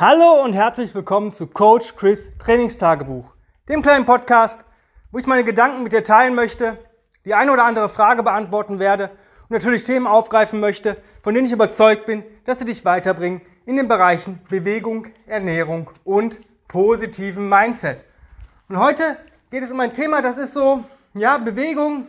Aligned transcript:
Hallo 0.00 0.42
und 0.42 0.54
herzlich 0.54 0.94
willkommen 0.94 1.30
zu 1.30 1.46
Coach 1.46 1.94
Chris 1.94 2.30
Trainingstagebuch, 2.38 3.34
dem 3.68 3.82
kleinen 3.82 4.06
Podcast, 4.06 4.64
wo 5.12 5.18
ich 5.18 5.26
meine 5.26 5.44
Gedanken 5.44 5.82
mit 5.82 5.92
dir 5.92 6.02
teilen 6.02 6.34
möchte, 6.34 6.78
die 7.26 7.34
eine 7.34 7.52
oder 7.52 7.66
andere 7.66 7.90
Frage 7.90 8.22
beantworten 8.22 8.78
werde 8.78 9.10
und 9.42 9.50
natürlich 9.50 9.84
Themen 9.84 10.06
aufgreifen 10.06 10.58
möchte, 10.58 10.96
von 11.22 11.34
denen 11.34 11.46
ich 11.46 11.52
überzeugt 11.52 12.06
bin, 12.06 12.24
dass 12.46 12.58
sie 12.58 12.64
dich 12.64 12.86
weiterbringen 12.86 13.42
in 13.66 13.76
den 13.76 13.88
Bereichen 13.88 14.40
Bewegung, 14.48 15.08
Ernährung 15.26 15.90
und 16.04 16.40
positiven 16.66 17.50
Mindset. 17.50 18.06
Und 18.70 18.78
heute 18.78 19.18
geht 19.50 19.64
es 19.64 19.70
um 19.70 19.80
ein 19.80 19.92
Thema, 19.92 20.22
das 20.22 20.38
ist 20.38 20.54
so, 20.54 20.82
ja, 21.12 21.36
Bewegung, 21.36 22.06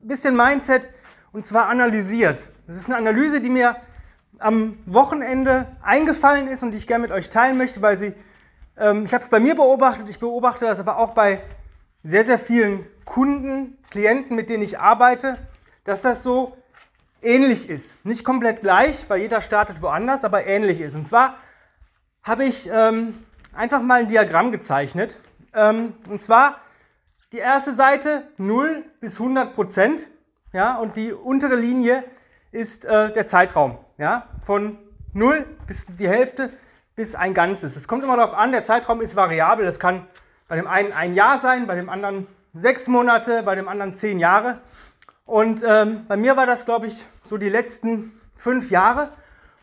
bisschen 0.00 0.36
Mindset 0.36 0.88
und 1.32 1.44
zwar 1.44 1.70
analysiert. 1.70 2.48
Das 2.68 2.76
ist 2.76 2.86
eine 2.86 2.98
Analyse, 2.98 3.40
die 3.40 3.50
mir 3.50 3.74
am 4.38 4.78
Wochenende 4.86 5.66
eingefallen 5.82 6.48
ist 6.48 6.62
und 6.62 6.72
die 6.72 6.78
ich 6.78 6.86
gerne 6.86 7.02
mit 7.02 7.10
euch 7.10 7.30
teilen 7.30 7.56
möchte, 7.56 7.82
weil 7.82 7.96
sie, 7.96 8.14
ähm, 8.76 9.04
ich 9.04 9.14
habe 9.14 9.22
es 9.22 9.30
bei 9.30 9.40
mir 9.40 9.54
beobachtet, 9.54 10.08
ich 10.08 10.18
beobachte 10.18 10.64
das 10.66 10.80
aber 10.80 10.98
auch 10.98 11.10
bei 11.10 11.42
sehr, 12.02 12.24
sehr 12.24 12.38
vielen 12.38 12.86
Kunden, 13.04 13.78
Klienten, 13.90 14.36
mit 14.36 14.48
denen 14.48 14.62
ich 14.62 14.78
arbeite, 14.78 15.38
dass 15.84 16.02
das 16.02 16.22
so 16.22 16.56
ähnlich 17.22 17.68
ist. 17.68 18.04
Nicht 18.04 18.24
komplett 18.24 18.60
gleich, 18.60 19.08
weil 19.08 19.20
jeder 19.20 19.40
startet 19.40 19.82
woanders, 19.82 20.24
aber 20.24 20.46
ähnlich 20.46 20.80
ist. 20.80 20.94
Und 20.94 21.08
zwar 21.08 21.36
habe 22.22 22.44
ich 22.44 22.68
ähm, 22.72 23.14
einfach 23.54 23.82
mal 23.82 24.00
ein 24.00 24.08
Diagramm 24.08 24.52
gezeichnet. 24.52 25.18
Ähm, 25.54 25.94
und 26.08 26.22
zwar 26.22 26.60
die 27.32 27.38
erste 27.38 27.72
Seite 27.72 28.28
0 28.36 28.84
bis 29.00 29.18
100 29.18 29.54
Prozent. 29.54 30.06
Ja, 30.52 30.76
und 30.76 30.96
die 30.96 31.12
untere 31.12 31.56
Linie 31.56 32.04
ist 32.52 32.84
äh, 32.84 33.12
der 33.12 33.26
Zeitraum. 33.26 33.78
Ja, 33.98 34.26
von 34.42 34.78
0 35.14 35.46
bis 35.66 35.86
die 35.86 36.08
Hälfte 36.08 36.50
bis 36.96 37.14
ein 37.14 37.32
Ganzes. 37.32 37.76
Es 37.76 37.88
kommt 37.88 38.04
immer 38.04 38.16
darauf 38.16 38.34
an, 38.34 38.52
der 38.52 38.64
Zeitraum 38.64 39.00
ist 39.00 39.16
variabel. 39.16 39.64
Das 39.64 39.78
kann 39.78 40.06
bei 40.48 40.56
dem 40.56 40.66
einen 40.66 40.92
ein 40.92 41.14
Jahr 41.14 41.40
sein, 41.40 41.66
bei 41.66 41.74
dem 41.74 41.88
anderen 41.88 42.26
sechs 42.52 42.88
Monate, 42.88 43.42
bei 43.42 43.54
dem 43.54 43.68
anderen 43.68 43.96
zehn 43.96 44.18
Jahre. 44.18 44.60
Und 45.24 45.62
ähm, 45.66 46.04
bei 46.08 46.16
mir 46.16 46.36
war 46.36 46.46
das, 46.46 46.64
glaube 46.64 46.86
ich, 46.86 47.04
so 47.24 47.36
die 47.38 47.48
letzten 47.48 48.12
fünf 48.34 48.70
Jahre. 48.70 49.10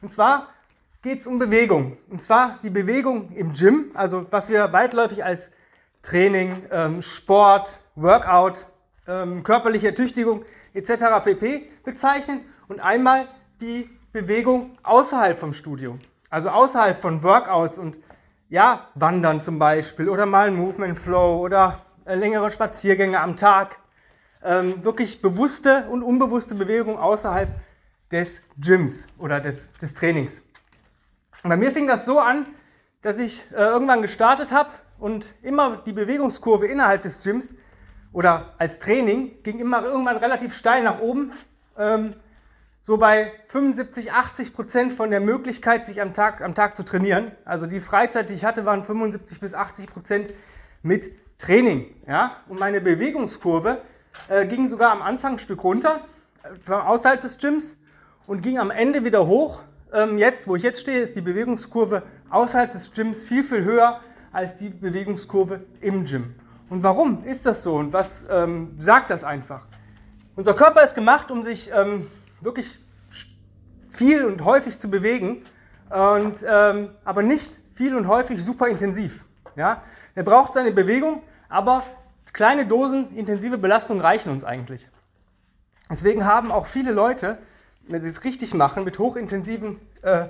Und 0.02 0.12
zwar 0.12 0.50
geht 1.04 1.22
es 1.22 1.28
um 1.28 1.40
Bewegung. 1.40 1.98
Und 2.10 2.24
zwar 2.24 2.60
die 2.64 2.70
Bewegung 2.70 3.32
im 3.34 3.54
Gym, 3.54 3.92
also 3.94 4.26
was 4.32 4.50
wir 4.50 4.74
weitläufig 4.74 5.24
als 5.24 5.52
Training, 6.02 6.64
ähm, 6.72 7.02
Sport, 7.02 7.78
Workout, 7.96 8.66
ähm, 9.08 9.44
körperliche 9.44 9.88
Ertüchtigung 9.88 10.44
etc. 10.74 11.24
pp. 11.24 11.70
bezeichnen. 11.84 12.42
Und 12.68 12.80
einmal 12.80 13.28
die 13.62 13.90
Bewegung 14.14 14.78
außerhalb 14.84 15.40
vom 15.40 15.54
Studio. 15.54 15.98
Also 16.30 16.50
außerhalb 16.50 17.02
von 17.02 17.24
Workouts 17.24 17.80
und 17.80 17.98
ja, 18.48 18.88
Wandern 18.94 19.42
zum 19.42 19.58
Beispiel 19.58 20.08
oder 20.08 20.28
mal 20.28 20.48
ein 20.48 20.56
Movement 20.56 21.00
Flow 21.00 21.40
oder 21.40 21.80
äh, 22.06 22.14
längere 22.14 22.52
Spaziergänge 22.52 23.20
am 23.20 23.38
Tag 23.38 23.80
ähm, 24.44 24.84
wirklich 24.86 25.24
bewusste 25.24 25.88
und 25.90 26.04
unbewusste 26.04 26.54
Bewegung 26.54 27.00
außerhalb 27.00 27.50
des 28.12 28.44
Gyms 28.58 29.08
oder 29.18 29.40
des, 29.40 29.74
des 29.82 29.96
Trainings. 29.96 30.46
Und 31.44 31.50
bei 31.50 31.58
mir 31.58 31.72
fing 31.72 31.88
das 31.88 32.06
so 32.06 32.20
an, 32.20 32.46
dass 33.02 33.18
ich 33.18 33.44
äh, 33.52 33.56
irgendwann 33.56 34.04
gestartet 34.04 34.52
habe 34.52 34.70
und 35.00 35.34
immer 35.42 35.78
die 35.78 35.94
Bewegungskurve 35.94 36.68
innerhalb 36.68 37.02
des 37.02 37.20
Gyms 37.24 37.56
oder 38.12 38.54
als 38.60 38.78
Training 38.78 39.42
ging 39.42 39.58
immer 39.58 39.84
irgendwann 39.84 40.18
relativ 40.18 40.56
steil 40.56 40.84
nach 40.84 41.00
oben. 41.00 41.32
Ähm, 41.80 42.14
so 42.86 42.98
bei 42.98 43.32
75, 43.48 44.12
80 44.12 44.54
Prozent 44.54 44.94
von 44.94 45.10
der 45.10 45.22
Möglichkeit, 45.22 45.88
sich 45.88 46.02
am 46.02 46.14
Tag, 46.14 46.42
am 46.42 46.54
Tag 46.54 46.76
zu 46.76 46.84
trainieren. 46.84 47.32
Also 47.46 47.66
die 47.66 47.80
Freizeit, 47.80 48.30
die 48.30 48.34
ich 48.34 48.44
hatte, 48.44 48.66
waren 48.66 48.84
75 48.84 49.40
bis 49.40 49.54
80 49.54 49.88
Prozent 49.88 50.32
mit 50.82 51.10
Training. 51.38 51.86
Ja? 52.06 52.38
Und 52.50 52.60
meine 52.60 52.82
Bewegungskurve 52.82 53.82
äh, 54.28 54.46
ging 54.46 54.68
sogar 54.68 54.92
am 54.92 55.02
Anfang 55.02 55.34
ein 55.34 55.40
Stück 55.40 55.64
runter, 55.64 56.02
äh, 56.68 56.72
außerhalb 56.72 57.22
des 57.22 57.38
Gyms 57.38 57.78
und 58.28 58.42
ging 58.42 58.60
am 58.60 58.70
Ende 58.70 59.06
wieder 59.06 59.28
hoch. 59.28 59.62
Ähm, 59.94 60.18
jetzt, 60.18 60.50
wo 60.50 60.58
ich 60.58 60.64
jetzt 60.64 60.82
stehe, 60.82 61.00
ist 61.00 61.16
die 61.16 61.22
Bewegungskurve 61.22 62.04
außerhalb 62.30 62.70
des 62.70 62.92
Gyms 62.92 63.24
viel, 63.24 63.44
viel 63.44 63.64
höher 63.64 64.02
als 64.34 64.58
die 64.58 64.70
Bewegungskurve 64.70 65.62
im 65.80 66.04
Gym. 66.04 66.36
Und 66.70 66.84
warum 66.84 67.24
ist 67.24 67.46
das 67.46 67.64
so 67.64 67.76
und 67.76 67.94
was 67.94 68.28
ähm, 68.30 68.76
sagt 68.78 69.10
das 69.10 69.24
einfach? 69.24 69.68
Unser 70.36 70.54
Körper 70.54 70.84
ist 70.84 70.96
gemacht, 70.96 71.32
um 71.32 71.44
sich 71.44 71.72
ähm, 71.74 72.08
wirklich 72.44 72.80
viel 73.94 74.26
und 74.26 74.44
häufig 74.44 74.80
zu 74.80 74.90
bewegen, 74.90 75.44
und, 75.94 76.44
ähm, 76.48 76.90
aber 77.06 77.22
nicht 77.22 77.52
viel 77.76 77.96
und 77.96 78.08
häufig 78.08 78.44
super 78.44 78.68
intensiv. 78.68 79.24
Ja? 79.56 79.84
Er 80.16 80.24
braucht 80.24 80.56
seine 80.56 80.72
Bewegung, 80.72 81.22
aber 81.50 81.84
kleine 82.34 82.66
Dosen 82.66 83.16
intensive 83.16 83.60
Belastung 83.60 84.02
reichen 84.02 84.32
uns 84.32 84.44
eigentlich. 84.44 84.90
Deswegen 85.92 86.26
haben 86.26 86.52
auch 86.52 86.66
viele 86.66 86.92
Leute, 86.92 87.38
wenn 87.88 88.02
sie 88.02 88.10
es 88.10 88.24
richtig 88.24 88.56
machen, 88.56 88.84
mit 88.84 88.98
hochintensiven 88.98 89.80
äh, 90.02 90.26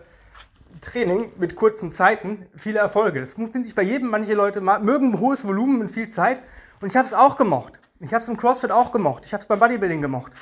Training, 0.81 1.31
mit 1.37 1.55
kurzen 1.55 1.93
Zeiten, 1.93 2.45
viele 2.55 2.79
Erfolge. 2.79 3.21
Das 3.21 3.33
funktioniert 3.33 3.67
nicht 3.67 3.75
bei 3.75 3.83
jedem. 3.83 4.09
Manche 4.09 4.33
Leute 4.33 4.59
mögen 4.59 5.19
hohes 5.19 5.45
Volumen 5.47 5.79
und 5.79 5.89
viel 5.89 6.09
Zeit. 6.09 6.41
Und 6.81 6.89
ich 6.89 6.97
habe 6.97 7.05
es 7.05 7.13
auch 7.13 7.37
gemocht. 7.37 7.79
Ich 7.99 8.13
habe 8.13 8.21
es 8.21 8.27
im 8.27 8.35
CrossFit 8.35 8.71
auch 8.71 8.91
gemocht. 8.91 9.23
Ich 9.25 9.33
habe 9.33 9.41
es 9.41 9.47
beim 9.47 9.59
Bodybuilding 9.59 10.01
gemocht. 10.01 10.33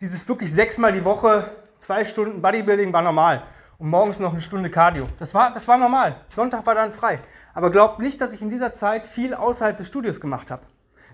Dieses 0.00 0.28
wirklich 0.28 0.52
sechsmal 0.52 0.92
die 0.92 1.04
Woche, 1.04 1.50
zwei 1.82 2.04
Stunden 2.04 2.40
Bodybuilding 2.40 2.92
war 2.92 3.02
normal. 3.02 3.42
Und 3.78 3.90
morgens 3.90 4.20
noch 4.20 4.32
eine 4.32 4.40
Stunde 4.40 4.70
Cardio. 4.70 5.08
Das 5.18 5.34
war, 5.34 5.52
das 5.52 5.66
war 5.66 5.76
normal. 5.76 6.16
Sonntag 6.30 6.64
war 6.64 6.76
dann 6.76 6.92
frei. 6.92 7.18
Aber 7.54 7.70
glaubt 7.70 7.98
nicht, 7.98 8.20
dass 8.20 8.32
ich 8.32 8.40
in 8.40 8.50
dieser 8.50 8.72
Zeit 8.72 9.04
viel 9.04 9.34
außerhalb 9.34 9.76
des 9.76 9.88
Studios 9.88 10.20
gemacht 10.20 10.52
habe. 10.52 10.62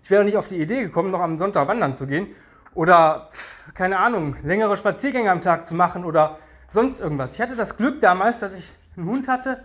Ich 0.03 0.11
wäre 0.11 0.25
nicht 0.25 0.37
auf 0.37 0.47
die 0.47 0.61
Idee 0.61 0.83
gekommen, 0.83 1.11
noch 1.11 1.21
am 1.21 1.39
Sonntag 1.39 1.67
wandern 1.69 1.97
zu 1.97 2.07
gehen 2.07 2.29
oder, 2.75 3.29
keine 3.75 3.99
Ahnung, 3.99 4.37
längere 4.43 4.77
Spaziergänge 4.77 5.31
am 5.31 5.41
Tag 5.41 5.67
zu 5.67 5.75
machen 5.75 6.05
oder 6.05 6.39
sonst 6.69 7.01
irgendwas. 7.01 7.33
Ich 7.33 7.41
hatte 7.41 7.57
das 7.57 7.77
Glück 7.77 8.01
damals, 8.03 8.39
dass 8.41 8.55
ich 8.55 8.71
einen 8.97 9.07
Hund 9.07 9.27
hatte, 9.27 9.65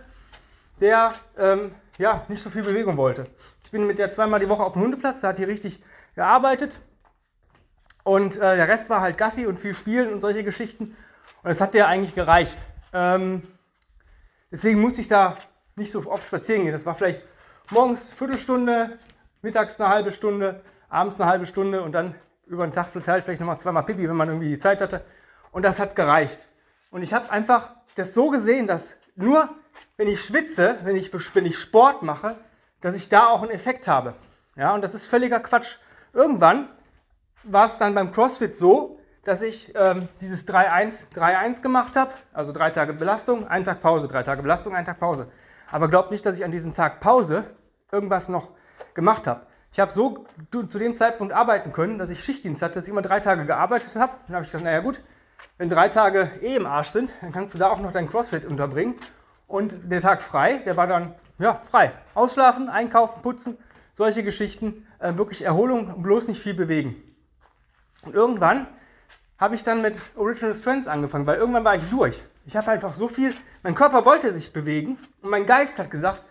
der 0.80 1.12
ähm, 1.38 1.72
ja, 1.98 2.22
nicht 2.28 2.42
so 2.42 2.48
viel 2.48 2.62
Bewegung 2.62 2.96
wollte. 2.96 3.24
Ich 3.62 3.70
bin 3.70 3.86
mit 3.86 3.98
der 3.98 4.10
zweimal 4.10 4.40
die 4.40 4.48
Woche 4.48 4.64
auf 4.64 4.72
dem 4.72 4.82
Hundeplatz, 4.82 5.20
da 5.20 5.28
hat 5.28 5.38
die 5.38 5.44
richtig 5.44 5.82
gearbeitet. 6.16 6.78
Und 8.04 8.36
äh, 8.36 8.56
der 8.56 8.68
Rest 8.68 8.90
war 8.90 9.00
halt 9.00 9.18
Gassi 9.18 9.46
und 9.46 9.58
viel 9.58 9.74
Spielen 9.74 10.12
und 10.12 10.20
solche 10.20 10.44
Geschichten. 10.44 10.96
Und 11.42 11.50
es 11.50 11.60
hat 11.60 11.74
der 11.74 11.88
eigentlich 11.88 12.14
gereicht. 12.14 12.64
Ähm, 12.92 13.42
deswegen 14.52 14.80
musste 14.80 15.00
ich 15.00 15.08
da 15.08 15.38
nicht 15.74 15.90
so 15.90 16.08
oft 16.10 16.28
spazieren 16.28 16.62
gehen. 16.62 16.72
Das 16.72 16.86
war 16.86 16.94
vielleicht 16.94 17.24
morgens 17.70 18.06
eine 18.06 18.16
Viertelstunde, 18.16 18.98
mittags 19.42 19.80
eine 19.80 19.88
halbe 19.88 20.12
Stunde, 20.12 20.62
abends 20.88 21.20
eine 21.20 21.28
halbe 21.28 21.46
Stunde 21.46 21.82
und 21.82 21.92
dann 21.92 22.14
über 22.46 22.66
den 22.66 22.72
Tag 22.72 22.90
verteilt 22.90 23.24
vielleicht 23.24 23.40
nochmal 23.40 23.58
zweimal 23.58 23.84
Pipi, 23.84 24.08
wenn 24.08 24.16
man 24.16 24.28
irgendwie 24.28 24.50
die 24.50 24.58
Zeit 24.58 24.82
hatte. 24.82 25.02
Und 25.50 25.62
das 25.62 25.80
hat 25.80 25.94
gereicht. 25.94 26.46
Und 26.90 27.02
ich 27.02 27.14
habe 27.14 27.30
einfach 27.30 27.70
das 27.94 28.12
so 28.14 28.30
gesehen, 28.30 28.66
dass 28.66 28.96
nur 29.16 29.48
wenn 29.96 30.08
ich 30.08 30.22
schwitze, 30.22 30.76
wenn 30.84 30.96
ich, 30.96 31.10
wenn 31.34 31.46
ich 31.46 31.58
Sport 31.58 32.02
mache, 32.02 32.36
dass 32.80 32.96
ich 32.96 33.08
da 33.08 33.28
auch 33.28 33.42
einen 33.42 33.50
Effekt 33.50 33.88
habe. 33.88 34.14
Ja, 34.56 34.74
und 34.74 34.82
das 34.82 34.94
ist 34.94 35.06
völliger 35.06 35.40
Quatsch. 35.40 35.78
Irgendwann 36.12 36.68
war 37.44 37.66
es 37.66 37.78
dann 37.78 37.94
beim 37.94 38.12
CrossFit 38.12 38.56
so, 38.56 38.98
dass 39.24 39.42
ich 39.42 39.72
ähm, 39.74 40.08
dieses 40.20 40.46
3-1 40.46 41.62
gemacht 41.62 41.96
habe, 41.96 42.12
also 42.32 42.52
drei 42.52 42.70
Tage 42.70 42.92
Belastung, 42.92 43.48
ein 43.48 43.64
Tag 43.64 43.80
Pause, 43.80 44.06
drei 44.06 44.22
Tage 44.22 44.42
Belastung, 44.42 44.74
ein 44.74 44.84
Tag 44.84 45.00
Pause. 45.00 45.28
Aber 45.70 45.88
glaubt 45.88 46.10
nicht, 46.10 46.24
dass 46.26 46.36
ich 46.36 46.44
an 46.44 46.52
diesem 46.52 46.74
Tag 46.74 47.00
Pause 47.00 47.44
irgendwas 47.90 48.28
noch 48.28 48.50
gemacht 48.92 49.26
habe. 49.26 49.46
Ich 49.72 49.80
habe 49.80 49.90
so 49.90 50.24
zu 50.68 50.78
dem 50.78 50.94
Zeitpunkt 50.94 51.32
arbeiten 51.32 51.72
können, 51.72 51.98
dass 51.98 52.10
ich 52.10 52.22
Schichtdienst 52.22 52.62
hatte, 52.62 52.74
dass 52.74 52.86
ich 52.86 52.92
immer 52.92 53.02
drei 53.02 53.20
Tage 53.20 53.44
gearbeitet 53.44 53.96
habe. 53.96 54.12
Dann 54.26 54.36
habe 54.36 54.44
ich 54.44 54.52
gedacht, 54.52 54.64
naja 54.64 54.80
gut, 54.80 55.00
wenn 55.58 55.68
drei 55.68 55.88
Tage 55.88 56.30
eh 56.42 56.54
im 56.54 56.66
Arsch 56.66 56.88
sind, 56.88 57.12
dann 57.20 57.32
kannst 57.32 57.54
du 57.54 57.58
da 57.58 57.70
auch 57.70 57.80
noch 57.80 57.92
dein 57.92 58.08
CrossFit 58.08 58.44
unterbringen. 58.44 58.94
Und 59.48 59.74
der 59.90 60.00
Tag 60.00 60.22
frei, 60.22 60.58
der 60.58 60.76
war 60.76 60.86
dann 60.86 61.14
ja, 61.38 61.60
frei. 61.70 61.92
Ausschlafen, 62.14 62.68
einkaufen, 62.68 63.22
putzen, 63.22 63.58
solche 63.92 64.22
Geschichten. 64.22 64.86
Äh, 65.00 65.16
wirklich 65.16 65.44
Erholung 65.44 66.02
bloß 66.02 66.28
nicht 66.28 66.40
viel 66.40 66.54
bewegen. 66.54 66.94
Und 68.04 68.14
irgendwann 68.14 68.66
habe 69.38 69.54
ich 69.54 69.64
dann 69.64 69.82
mit 69.82 69.96
Original 70.16 70.54
Strengths 70.54 70.86
angefangen, 70.86 71.26
weil 71.26 71.38
irgendwann 71.38 71.64
war 71.64 71.74
ich 71.74 71.88
durch. 71.90 72.22
Ich 72.46 72.56
habe 72.56 72.70
einfach 72.70 72.94
so 72.94 73.08
viel, 73.08 73.34
mein 73.62 73.74
Körper 73.74 74.04
wollte 74.04 74.32
sich 74.32 74.52
bewegen 74.52 74.98
und 75.22 75.30
mein 75.30 75.46
Geist 75.46 75.78
hat 75.78 75.90
gesagt, 75.90 76.22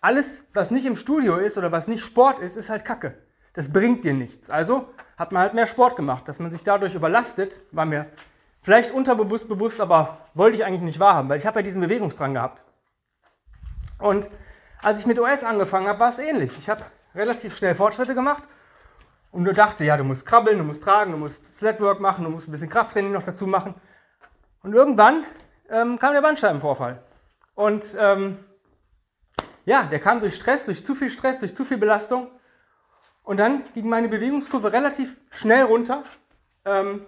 alles, 0.00 0.48
was 0.54 0.70
nicht 0.70 0.86
im 0.86 0.96
Studio 0.96 1.36
ist 1.36 1.58
oder 1.58 1.72
was 1.72 1.88
nicht 1.88 2.04
Sport 2.04 2.38
ist, 2.38 2.56
ist 2.56 2.70
halt 2.70 2.84
Kacke. 2.84 3.18
Das 3.52 3.72
bringt 3.72 4.04
dir 4.04 4.14
nichts. 4.14 4.48
Also 4.48 4.88
hat 5.18 5.32
man 5.32 5.42
halt 5.42 5.54
mehr 5.54 5.66
Sport 5.66 5.96
gemacht. 5.96 6.28
Dass 6.28 6.38
man 6.38 6.50
sich 6.50 6.62
dadurch 6.62 6.94
überlastet, 6.94 7.58
war 7.72 7.84
mir 7.84 8.06
vielleicht 8.62 8.92
unterbewusst 8.92 9.48
bewusst, 9.48 9.80
aber 9.80 10.18
wollte 10.34 10.56
ich 10.56 10.64
eigentlich 10.64 10.82
nicht 10.82 11.00
wahrhaben, 11.00 11.28
weil 11.28 11.38
ich 11.38 11.46
habe 11.46 11.58
ja 11.58 11.62
diesen 11.62 11.80
Bewegungsdrang 11.80 12.34
gehabt. 12.34 12.62
Und 13.98 14.30
als 14.82 15.00
ich 15.00 15.06
mit 15.06 15.18
OS 15.18 15.44
angefangen 15.44 15.88
habe, 15.88 16.00
war 16.00 16.08
es 16.08 16.18
ähnlich. 16.18 16.56
Ich 16.56 16.70
habe 16.70 16.84
relativ 17.14 17.56
schnell 17.56 17.74
Fortschritte 17.74 18.14
gemacht 18.14 18.44
und 19.32 19.44
nur 19.44 19.52
dachte, 19.52 19.84
ja, 19.84 19.96
du 19.96 20.04
musst 20.04 20.26
krabbeln, 20.26 20.58
du 20.58 20.64
musst 20.64 20.82
tragen, 20.82 21.12
du 21.12 21.18
musst 21.18 21.56
Slackwork 21.56 22.00
machen, 22.00 22.24
du 22.24 22.30
musst 22.30 22.48
ein 22.48 22.52
bisschen 22.52 22.68
Krafttraining 22.68 23.12
noch 23.12 23.22
dazu 23.22 23.46
machen. 23.46 23.74
Und 24.62 24.74
irgendwann 24.74 25.24
ähm, 25.68 25.98
kam 25.98 26.12
der 26.14 26.22
Bandscheibenvorfall. 26.22 27.02
Und 27.54 27.94
ähm, 27.98 28.38
ja, 29.64 29.84
der 29.84 30.00
kam 30.00 30.20
durch 30.20 30.34
Stress, 30.34 30.64
durch 30.64 30.84
zu 30.84 30.94
viel 30.94 31.10
Stress, 31.10 31.40
durch 31.40 31.54
zu 31.54 31.64
viel 31.64 31.78
Belastung. 31.78 32.30
Und 33.22 33.38
dann 33.38 33.62
ging 33.74 33.88
meine 33.88 34.08
Bewegungskurve 34.08 34.72
relativ 34.72 35.20
schnell 35.30 35.62
runter, 35.62 36.02
ähm, 36.64 37.06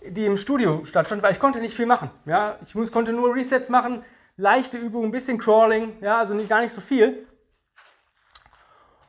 die 0.00 0.26
im 0.26 0.36
Studio 0.36 0.84
stattfand, 0.84 1.22
weil 1.22 1.32
ich 1.32 1.40
konnte 1.40 1.60
nicht 1.60 1.74
viel 1.74 1.86
machen. 1.86 2.10
Ja? 2.24 2.58
Ich 2.62 2.74
muss, 2.74 2.92
konnte 2.92 3.12
nur 3.12 3.34
Resets 3.34 3.68
machen, 3.68 4.04
leichte 4.36 4.78
Übungen, 4.78 5.06
ein 5.06 5.12
bisschen 5.12 5.38
Crawling, 5.38 5.96
ja, 6.00 6.18
also 6.18 6.34
nicht, 6.34 6.48
gar 6.48 6.60
nicht 6.60 6.72
so 6.72 6.80
viel. 6.80 7.26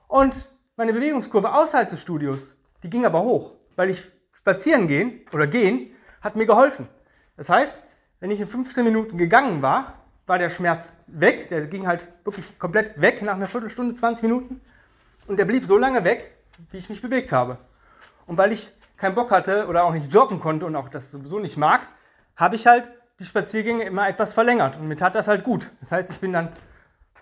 Und 0.07 0.47
meine 0.75 0.93
Bewegungskurve 0.93 1.53
außerhalb 1.53 1.89
des 1.89 2.01
Studios, 2.01 2.55
die 2.81 2.89
ging 2.89 3.05
aber 3.05 3.21
hoch, 3.21 3.51
weil 3.75 3.89
ich 3.89 4.03
spazieren 4.33 4.87
gehen 4.87 5.21
oder 5.33 5.47
gehen 5.47 5.95
hat 6.21 6.35
mir 6.35 6.45
geholfen. 6.45 6.87
Das 7.37 7.49
heißt, 7.49 7.81
wenn 8.19 8.31
ich 8.31 8.39
in 8.39 8.47
15 8.47 8.83
Minuten 8.83 9.17
gegangen 9.17 9.61
war, 9.61 9.95
war 10.25 10.39
der 10.39 10.49
Schmerz 10.49 10.89
weg. 11.07 11.49
Der 11.49 11.67
ging 11.67 11.87
halt 11.87 12.07
wirklich 12.23 12.57
komplett 12.57 12.99
weg 12.99 13.21
nach 13.21 13.35
einer 13.35 13.47
Viertelstunde, 13.47 13.95
20 13.95 14.23
Minuten. 14.23 14.61
Und 15.27 15.37
der 15.37 15.45
blieb 15.45 15.63
so 15.63 15.77
lange 15.77 16.03
weg, 16.03 16.35
wie 16.71 16.77
ich 16.77 16.89
mich 16.89 17.01
bewegt 17.01 17.31
habe. 17.31 17.57
Und 18.25 18.37
weil 18.37 18.51
ich 18.51 18.71
keinen 18.97 19.15
Bock 19.15 19.31
hatte 19.31 19.67
oder 19.67 19.83
auch 19.83 19.93
nicht 19.93 20.11
joggen 20.13 20.39
konnte 20.39 20.65
und 20.65 20.75
auch 20.75 20.89
das 20.89 21.11
sowieso 21.11 21.39
nicht 21.39 21.57
mag, 21.57 21.87
habe 22.35 22.55
ich 22.55 22.67
halt 22.67 22.91
die 23.19 23.25
Spaziergänge 23.25 23.83
immer 23.83 24.07
etwas 24.07 24.33
verlängert. 24.33 24.77
Und 24.77 24.87
mir 24.87 24.95
tat 24.95 25.15
das 25.15 25.27
halt 25.27 25.43
gut. 25.43 25.69
Das 25.81 25.91
heißt, 25.91 26.09
ich 26.09 26.19
bin 26.19 26.33
dann, 26.33 26.49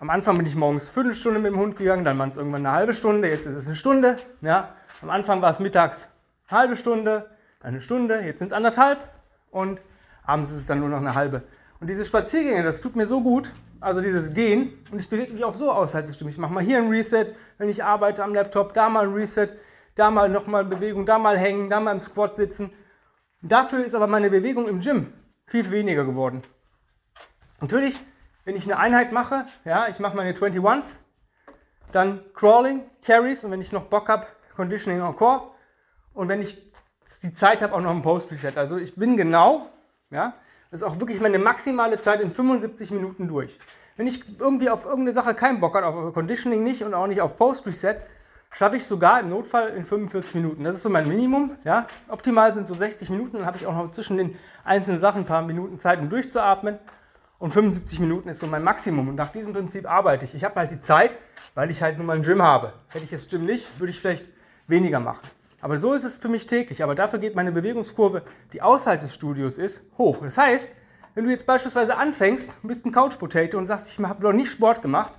am 0.02 0.10
Anfang 0.10 0.36
bin 0.36 0.46
ich 0.46 0.56
morgens 0.56 0.88
Viertelstunde 0.88 1.38
mit 1.38 1.52
dem 1.52 1.60
Hund 1.60 1.76
gegangen, 1.76 2.04
dann 2.04 2.18
waren 2.18 2.30
es 2.30 2.36
irgendwann 2.36 2.66
eine 2.66 2.74
halbe 2.74 2.92
Stunde, 2.92 3.28
jetzt 3.28 3.46
ist 3.46 3.54
es 3.54 3.68
eine 3.68 3.76
Stunde. 3.76 4.18
Ja. 4.40 4.74
Am 5.00 5.10
Anfang 5.10 5.40
war 5.42 5.50
es 5.50 5.60
mittags 5.60 6.08
eine 6.48 6.58
halbe 6.58 6.76
Stunde, 6.76 7.30
eine 7.60 7.80
Stunde, 7.80 8.20
jetzt 8.20 8.40
sind 8.40 8.48
es 8.48 8.52
anderthalb 8.52 8.98
und 9.52 9.80
abends 10.24 10.50
ist 10.50 10.58
es 10.58 10.66
dann 10.66 10.80
nur 10.80 10.88
noch 10.88 10.96
eine 10.98 11.14
halbe. 11.14 11.44
Und 11.78 11.86
diese 11.86 12.04
Spaziergänge, 12.04 12.64
das 12.64 12.80
tut 12.80 12.96
mir 12.96 13.06
so 13.06 13.20
gut, 13.20 13.52
also 13.78 14.00
dieses 14.00 14.34
Gehen, 14.34 14.72
und 14.90 14.98
ich 14.98 15.08
bewege 15.08 15.34
mich 15.34 15.44
auch 15.44 15.54
so 15.54 15.70
außerhalb 15.70 16.04
des 16.04 16.16
Stimmes. 16.16 16.34
Ich 16.34 16.40
mache 16.40 16.52
mal 16.52 16.64
hier 16.64 16.78
ein 16.78 16.88
Reset, 16.88 17.26
wenn 17.58 17.68
ich 17.68 17.84
arbeite 17.84 18.24
am 18.24 18.34
Laptop, 18.34 18.74
da 18.74 18.88
mal 18.88 19.06
ein 19.06 19.14
Reset, 19.14 19.50
da 19.94 20.10
mal 20.10 20.28
nochmal 20.28 20.64
Bewegung, 20.64 21.06
da 21.06 21.20
mal 21.20 21.38
hängen, 21.38 21.70
da 21.70 21.78
mal 21.78 21.92
im 21.92 22.00
Squat 22.00 22.34
sitzen. 22.34 22.72
Dafür 23.40 23.84
ist 23.84 23.94
aber 23.94 24.08
meine 24.08 24.30
Bewegung 24.30 24.66
im 24.66 24.80
Gym 24.80 25.12
viel, 25.46 25.62
viel 25.62 25.72
weniger 25.72 26.04
geworden. 26.04 26.42
Natürlich, 27.60 28.00
wenn 28.44 28.56
ich 28.56 28.64
eine 28.64 28.78
Einheit 28.78 29.12
mache, 29.12 29.46
ja, 29.64 29.88
ich 29.88 29.98
mache 29.98 30.16
meine 30.16 30.32
21s, 30.32 30.96
dann 31.92 32.20
Crawling, 32.34 32.82
Carries 33.04 33.44
und 33.44 33.50
wenn 33.50 33.60
ich 33.60 33.72
noch 33.72 33.84
Bock 33.84 34.08
habe, 34.08 34.26
Conditioning 34.56 35.00
Encore 35.00 35.50
und 36.14 36.28
wenn 36.28 36.42
ich 36.42 36.72
die 37.22 37.34
Zeit 37.34 37.62
habe, 37.62 37.74
auch 37.74 37.80
noch 37.80 37.90
ein 37.90 38.02
Post-Reset. 38.02 38.52
Also 38.56 38.76
ich 38.78 38.94
bin 38.94 39.16
genau, 39.16 39.68
ja, 40.10 40.34
das 40.70 40.80
ist 40.80 40.86
auch 40.86 40.98
wirklich 41.00 41.20
meine 41.20 41.38
maximale 41.38 42.00
Zeit 42.00 42.20
in 42.20 42.30
75 42.30 42.90
Minuten 42.92 43.28
durch. 43.28 43.58
Wenn 43.96 44.06
ich 44.06 44.24
irgendwie 44.40 44.70
auf 44.70 44.84
irgendeine 44.84 45.12
Sache 45.12 45.34
keinen 45.34 45.60
Bock 45.60 45.74
habe, 45.74 45.86
auf 45.86 46.14
Conditioning 46.14 46.64
nicht 46.64 46.82
und 46.82 46.94
auch 46.94 47.06
nicht 47.06 47.20
auf 47.20 47.36
Post-Reset, 47.36 47.96
schaffe 48.50 48.76
ich 48.76 48.86
sogar 48.86 49.20
im 49.20 49.30
Notfall 49.30 49.70
in 49.70 49.84
45 49.84 50.34
Minuten. 50.36 50.64
Das 50.64 50.76
ist 50.76 50.82
so 50.82 50.88
mein 50.88 51.08
Minimum. 51.08 51.56
Ja? 51.64 51.86
Optimal 52.08 52.54
sind 52.54 52.66
so 52.66 52.74
60 52.74 53.10
Minuten, 53.10 53.38
dann 53.38 53.46
habe 53.46 53.58
ich 53.58 53.66
auch 53.66 53.74
noch 53.74 53.90
zwischen 53.90 54.16
den 54.16 54.38
einzelnen 54.64 55.00
Sachen 55.00 55.22
ein 55.22 55.26
paar 55.26 55.42
Minuten 55.42 55.78
Zeit, 55.78 55.98
um 55.98 56.08
durchzuatmen. 56.08 56.78
Und 57.42 57.50
75 57.50 57.98
Minuten 57.98 58.28
ist 58.28 58.38
so 58.38 58.46
mein 58.46 58.62
Maximum. 58.62 59.08
Und 59.08 59.16
nach 59.16 59.32
diesem 59.32 59.52
Prinzip 59.52 59.90
arbeite 59.90 60.24
ich. 60.24 60.32
Ich 60.32 60.44
habe 60.44 60.54
halt 60.54 60.70
die 60.70 60.80
Zeit, 60.80 61.16
weil 61.56 61.72
ich 61.72 61.82
halt 61.82 61.98
nur 61.98 62.06
mal 62.06 62.14
ein 62.14 62.22
Gym 62.22 62.40
habe. 62.40 62.72
Hätte 62.86 63.04
ich 63.04 63.10
das 63.10 63.26
Gym 63.26 63.44
nicht, 63.44 63.80
würde 63.80 63.90
ich 63.90 63.98
vielleicht 63.98 64.28
weniger 64.68 65.00
machen. 65.00 65.28
Aber 65.60 65.76
so 65.76 65.92
ist 65.92 66.04
es 66.04 66.18
für 66.18 66.28
mich 66.28 66.46
täglich. 66.46 66.84
Aber 66.84 66.94
dafür 66.94 67.18
geht 67.18 67.34
meine 67.34 67.50
Bewegungskurve, 67.50 68.22
die 68.52 68.62
außerhalb 68.62 69.00
des 69.00 69.12
Studios 69.12 69.58
ist, 69.58 69.82
hoch. 69.98 70.18
Das 70.22 70.38
heißt, 70.38 70.72
wenn 71.16 71.24
du 71.24 71.32
jetzt 71.32 71.44
beispielsweise 71.44 71.96
anfängst, 71.96 72.58
bist 72.62 72.86
ein 72.86 72.92
Couch 72.92 73.18
Potato 73.18 73.58
und 73.58 73.66
sagst, 73.66 73.88
ich 73.88 73.98
habe 73.98 74.22
noch 74.22 74.32
nicht 74.32 74.52
Sport 74.52 74.80
gemacht 74.80 75.12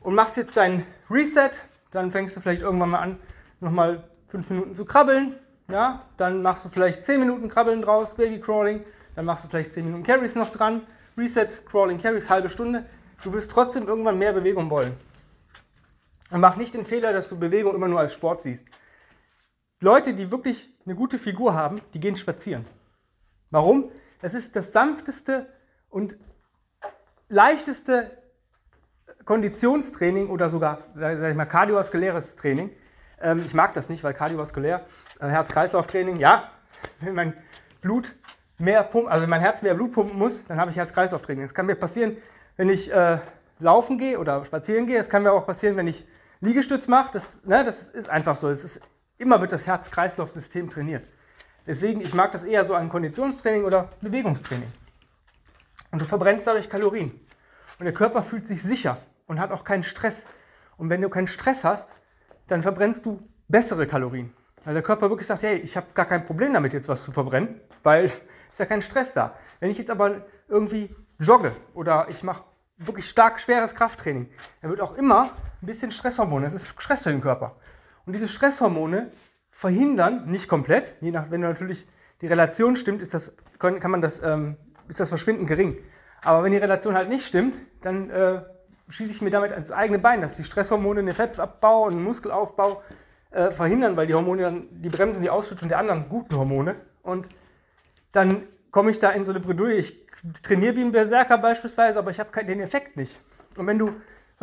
und 0.00 0.14
machst 0.14 0.36
jetzt 0.36 0.54
dein 0.58 0.84
Reset, 1.10 1.52
dann 1.90 2.10
fängst 2.10 2.36
du 2.36 2.42
vielleicht 2.42 2.60
irgendwann 2.60 2.90
mal 2.90 2.98
an, 3.00 3.18
nochmal 3.60 4.04
fünf 4.28 4.50
Minuten 4.50 4.74
zu 4.74 4.84
krabbeln. 4.84 5.36
Ja, 5.70 6.02
dann 6.18 6.42
machst 6.42 6.66
du 6.66 6.68
vielleicht 6.68 7.06
zehn 7.06 7.18
Minuten 7.18 7.48
Krabbeln 7.48 7.80
draus, 7.80 8.14
Baby 8.14 8.40
Crawling. 8.40 8.84
Dann 9.14 9.24
machst 9.24 9.46
du 9.46 9.48
vielleicht 9.48 9.72
zehn 9.72 9.86
Minuten 9.86 10.02
Carries 10.02 10.34
noch 10.34 10.52
dran. 10.52 10.82
Reset, 11.16 11.48
Crawling, 11.66 12.00
Carries, 12.00 12.28
halbe 12.28 12.48
Stunde. 12.48 12.86
Du 13.22 13.32
wirst 13.32 13.50
trotzdem 13.50 13.86
irgendwann 13.86 14.18
mehr 14.18 14.32
Bewegung 14.32 14.70
wollen. 14.70 14.96
Und 16.30 16.40
mach 16.40 16.56
nicht 16.56 16.74
den 16.74 16.84
Fehler, 16.84 17.12
dass 17.12 17.28
du 17.28 17.38
Bewegung 17.38 17.74
immer 17.74 17.88
nur 17.88 18.00
als 18.00 18.14
Sport 18.14 18.42
siehst. 18.42 18.68
Leute, 19.80 20.14
die 20.14 20.30
wirklich 20.30 20.72
eine 20.84 20.94
gute 20.94 21.18
Figur 21.18 21.54
haben, 21.54 21.80
die 21.94 22.00
gehen 22.00 22.16
spazieren. 22.16 22.64
Warum? 23.50 23.90
Es 24.22 24.34
ist 24.34 24.54
das 24.54 24.72
sanfteste 24.72 25.46
und 25.88 26.16
leichteste 27.28 28.10
Konditionstraining 29.24 30.28
oder 30.28 30.48
sogar, 30.48 30.84
sag 30.94 31.30
ich 31.30 31.36
mal, 31.36 31.46
kardiovaskuläres 31.46 32.36
Training. 32.36 32.70
Ähm, 33.20 33.42
ich 33.44 33.54
mag 33.54 33.74
das 33.74 33.88
nicht, 33.88 34.04
weil 34.04 34.14
kardiovaskulär, 34.14 34.86
äh, 35.18 35.26
Herz-Kreislauf-Training, 35.28 36.18
ja, 36.18 36.50
wenn 37.00 37.14
mein 37.14 37.36
Blut 37.80 38.14
mehr 38.60 38.82
pumpt, 38.82 39.10
also 39.10 39.22
wenn 39.22 39.30
mein 39.30 39.40
Herz 39.40 39.62
mehr 39.62 39.74
Blut 39.74 39.92
pumpen 39.92 40.18
muss, 40.18 40.44
dann 40.44 40.60
habe 40.60 40.70
ich 40.70 40.76
Herz-Kreislauf-Training. 40.76 41.44
Das 41.44 41.54
kann 41.54 41.66
mir 41.66 41.74
passieren, 41.74 42.16
wenn 42.56 42.68
ich 42.68 42.92
äh, 42.92 43.18
laufen 43.58 43.98
gehe 43.98 44.18
oder 44.18 44.44
spazieren 44.44 44.86
gehe. 44.86 44.98
Das 44.98 45.08
kann 45.08 45.22
mir 45.22 45.32
auch 45.32 45.46
passieren, 45.46 45.76
wenn 45.76 45.86
ich 45.86 46.06
Liegestütz 46.40 46.88
mache. 46.88 47.10
Das, 47.12 47.44
ne, 47.44 47.64
das 47.64 47.88
ist 47.88 48.08
einfach 48.08 48.36
so. 48.36 48.48
Es 48.48 48.64
ist, 48.64 48.80
immer 49.18 49.40
wird 49.40 49.52
das 49.52 49.66
Herz-Kreislauf-System 49.66 50.70
trainiert. 50.70 51.06
Deswegen, 51.66 52.00
ich 52.00 52.14
mag 52.14 52.32
das 52.32 52.44
eher 52.44 52.64
so 52.64 52.74
ein 52.74 52.88
Konditionstraining 52.88 53.64
oder 53.64 53.90
Bewegungstraining. 54.00 54.72
Und 55.92 56.00
du 56.00 56.04
verbrennst 56.04 56.46
dadurch 56.46 56.68
Kalorien. 56.68 57.10
Und 57.78 57.84
der 57.84 57.94
Körper 57.94 58.22
fühlt 58.22 58.46
sich 58.46 58.62
sicher 58.62 58.98
und 59.26 59.40
hat 59.40 59.52
auch 59.52 59.64
keinen 59.64 59.82
Stress. 59.82 60.26
Und 60.76 60.90
wenn 60.90 61.00
du 61.00 61.08
keinen 61.08 61.26
Stress 61.26 61.64
hast, 61.64 61.90
dann 62.46 62.62
verbrennst 62.62 63.06
du 63.06 63.22
bessere 63.48 63.86
Kalorien. 63.86 64.32
Weil 64.64 64.74
der 64.74 64.82
Körper 64.82 65.08
wirklich 65.10 65.26
sagt, 65.26 65.42
hey, 65.42 65.56
ich 65.58 65.76
habe 65.76 65.86
gar 65.94 66.06
kein 66.06 66.24
Problem 66.24 66.52
damit, 66.52 66.72
jetzt 66.72 66.88
was 66.88 67.02
zu 67.04 67.12
verbrennen, 67.12 67.60
weil 67.82 68.10
ist 68.50 68.58
ja 68.58 68.66
kein 68.66 68.82
Stress 68.82 69.14
da. 69.14 69.34
Wenn 69.60 69.70
ich 69.70 69.78
jetzt 69.78 69.90
aber 69.90 70.22
irgendwie 70.48 70.94
jogge 71.18 71.52
oder 71.74 72.06
ich 72.08 72.22
mache 72.22 72.44
wirklich 72.76 73.08
stark 73.08 73.40
schweres 73.40 73.74
Krafttraining, 73.74 74.28
dann 74.62 74.70
wird 74.70 74.80
auch 74.80 74.96
immer 74.96 75.30
ein 75.62 75.66
bisschen 75.66 75.92
Stresshormone. 75.92 76.44
Das 76.44 76.54
ist 76.54 76.68
Stress 76.68 77.02
für 77.02 77.10
den 77.10 77.20
Körper. 77.20 77.56
Und 78.06 78.14
diese 78.14 78.28
Stresshormone 78.28 79.10
verhindern, 79.50 80.26
nicht 80.26 80.48
komplett, 80.48 80.94
je 81.00 81.10
nach, 81.10 81.30
wenn 81.30 81.40
natürlich 81.40 81.86
die 82.22 82.26
Relation 82.26 82.76
stimmt, 82.76 83.02
ist 83.02 83.14
das, 83.14 83.36
kann 83.58 83.90
man 83.90 84.00
das, 84.00 84.22
ähm, 84.22 84.56
ist 84.88 85.00
das 85.00 85.10
Verschwinden 85.10 85.46
gering. 85.46 85.76
Aber 86.22 86.42
wenn 86.42 86.52
die 86.52 86.58
Relation 86.58 86.94
halt 86.94 87.08
nicht 87.08 87.26
stimmt, 87.26 87.54
dann 87.82 88.10
äh, 88.10 88.42
schieße 88.88 89.12
ich 89.12 89.22
mir 89.22 89.30
damit 89.30 89.52
ans 89.52 89.72
eigene 89.72 89.98
Bein, 89.98 90.20
dass 90.20 90.34
die 90.34 90.44
Stresshormone 90.44 91.02
den 91.02 91.14
Fettabbau 91.14 91.84
und 91.84 91.94
den 91.94 92.02
Muskelaufbau 92.02 92.82
äh, 93.30 93.50
verhindern, 93.50 93.96
weil 93.96 94.06
die 94.06 94.14
Hormone 94.14 94.42
dann, 94.42 94.68
die 94.70 94.88
bremsen 94.88 95.22
die 95.22 95.30
Ausschüttung 95.30 95.68
der 95.68 95.78
anderen 95.78 96.08
guten 96.08 96.36
Hormone. 96.36 96.76
Und 97.02 97.26
dann 98.12 98.42
komme 98.70 98.90
ich 98.90 98.98
da 98.98 99.10
in 99.10 99.24
so 99.24 99.32
eine 99.32 99.40
Bredouille. 99.40 99.76
Ich 99.76 100.06
trainiere 100.42 100.76
wie 100.76 100.82
ein 100.82 100.92
Berserker 100.92 101.38
beispielsweise, 101.38 101.98
aber 101.98 102.10
ich 102.10 102.20
habe 102.20 102.44
den 102.44 102.60
Effekt 102.60 102.96
nicht. 102.96 103.18
Und 103.56 103.66
wenn 103.66 103.78
du 103.78 103.94